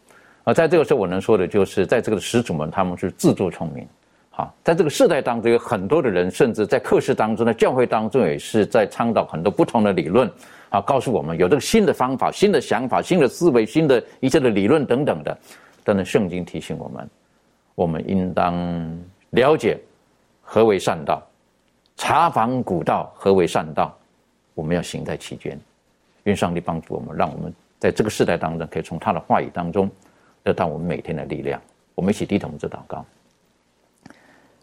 [0.43, 3.87] 而在这个时候，我能说的就是，在这个始祖们他们是自作聪明。
[4.30, 10.26] 好，在这个世代当中，有很多的人，甚至在课室当中、的教会当中，也是在倡导很多不同的理论，
[10.70, 15.37] 啊，告诉我们有这个新的方法、新的想法、新的思维、新的一切的理论等等的。
[15.85, 17.11] 但是圣经提醒我们，
[17.74, 18.55] 我们应当。
[19.35, 19.78] 了解
[20.43, 21.20] 何为善道，
[21.97, 23.97] 查访古道何为善道，
[24.55, 25.59] 我们要行在其间。
[26.22, 29.91] 愿上帝帮助我们，让我们在这个时代当中，可以从他的话语当中
[30.43, 31.61] 得到我们每天的力量。
[31.97, 33.05] 我们一起低头做祷告。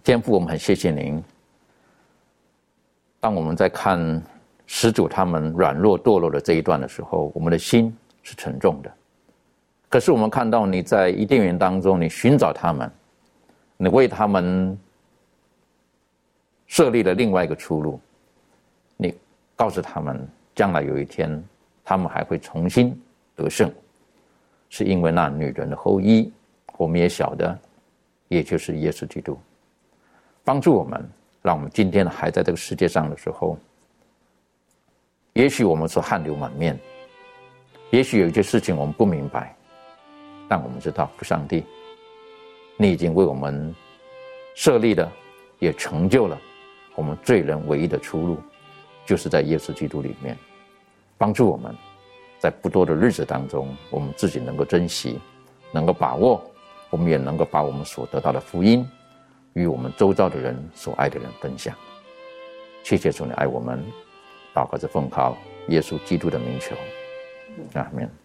[0.03, 1.21] 天父，我们很谢谢您。
[3.19, 4.23] 当我们在看
[4.65, 8.91] 始祖他们软弱堕落的这一段的时候，我们的心是沉重的。
[9.89, 12.89] 可是我们看到你在伊甸园当中，你寻找他们。
[13.81, 14.77] 你为他们
[16.67, 17.99] 设立了另外一个出路，
[18.95, 19.11] 你
[19.55, 20.23] 告诉他们，
[20.53, 21.43] 将来有一天，
[21.83, 22.95] 他们还会重新
[23.35, 23.73] 得胜，
[24.69, 26.31] 是因为那女人的后裔，
[26.77, 27.57] 我们也晓得，
[28.27, 29.35] 也就是耶稣基督，
[30.43, 31.03] 帮助我们，
[31.41, 33.57] 让我们今天还在这个世界上的时候，
[35.33, 36.79] 也许我们是汗流满面，
[37.89, 39.55] 也许有一些事情我们不明白，
[40.47, 41.65] 但我们知道，上帝。
[42.81, 43.75] 你已经为我们
[44.55, 45.07] 设立了，
[45.59, 46.35] 也成就了
[46.95, 48.39] 我们罪人唯一的出路，
[49.05, 50.35] 就是在耶稣基督里面，
[51.15, 51.75] 帮助我们，
[52.39, 55.19] 在不多的日子当中，我们自己能够珍惜，
[55.71, 56.41] 能够把握，
[56.89, 58.83] 我们也能够把我们所得到的福音，
[59.53, 61.75] 与我们周遭的人所爱的人分享。
[62.81, 63.79] 谢谢主，你爱我们，
[64.55, 66.75] 祷告着奉靠耶稣基督的名求，
[67.75, 68.20] 阿门。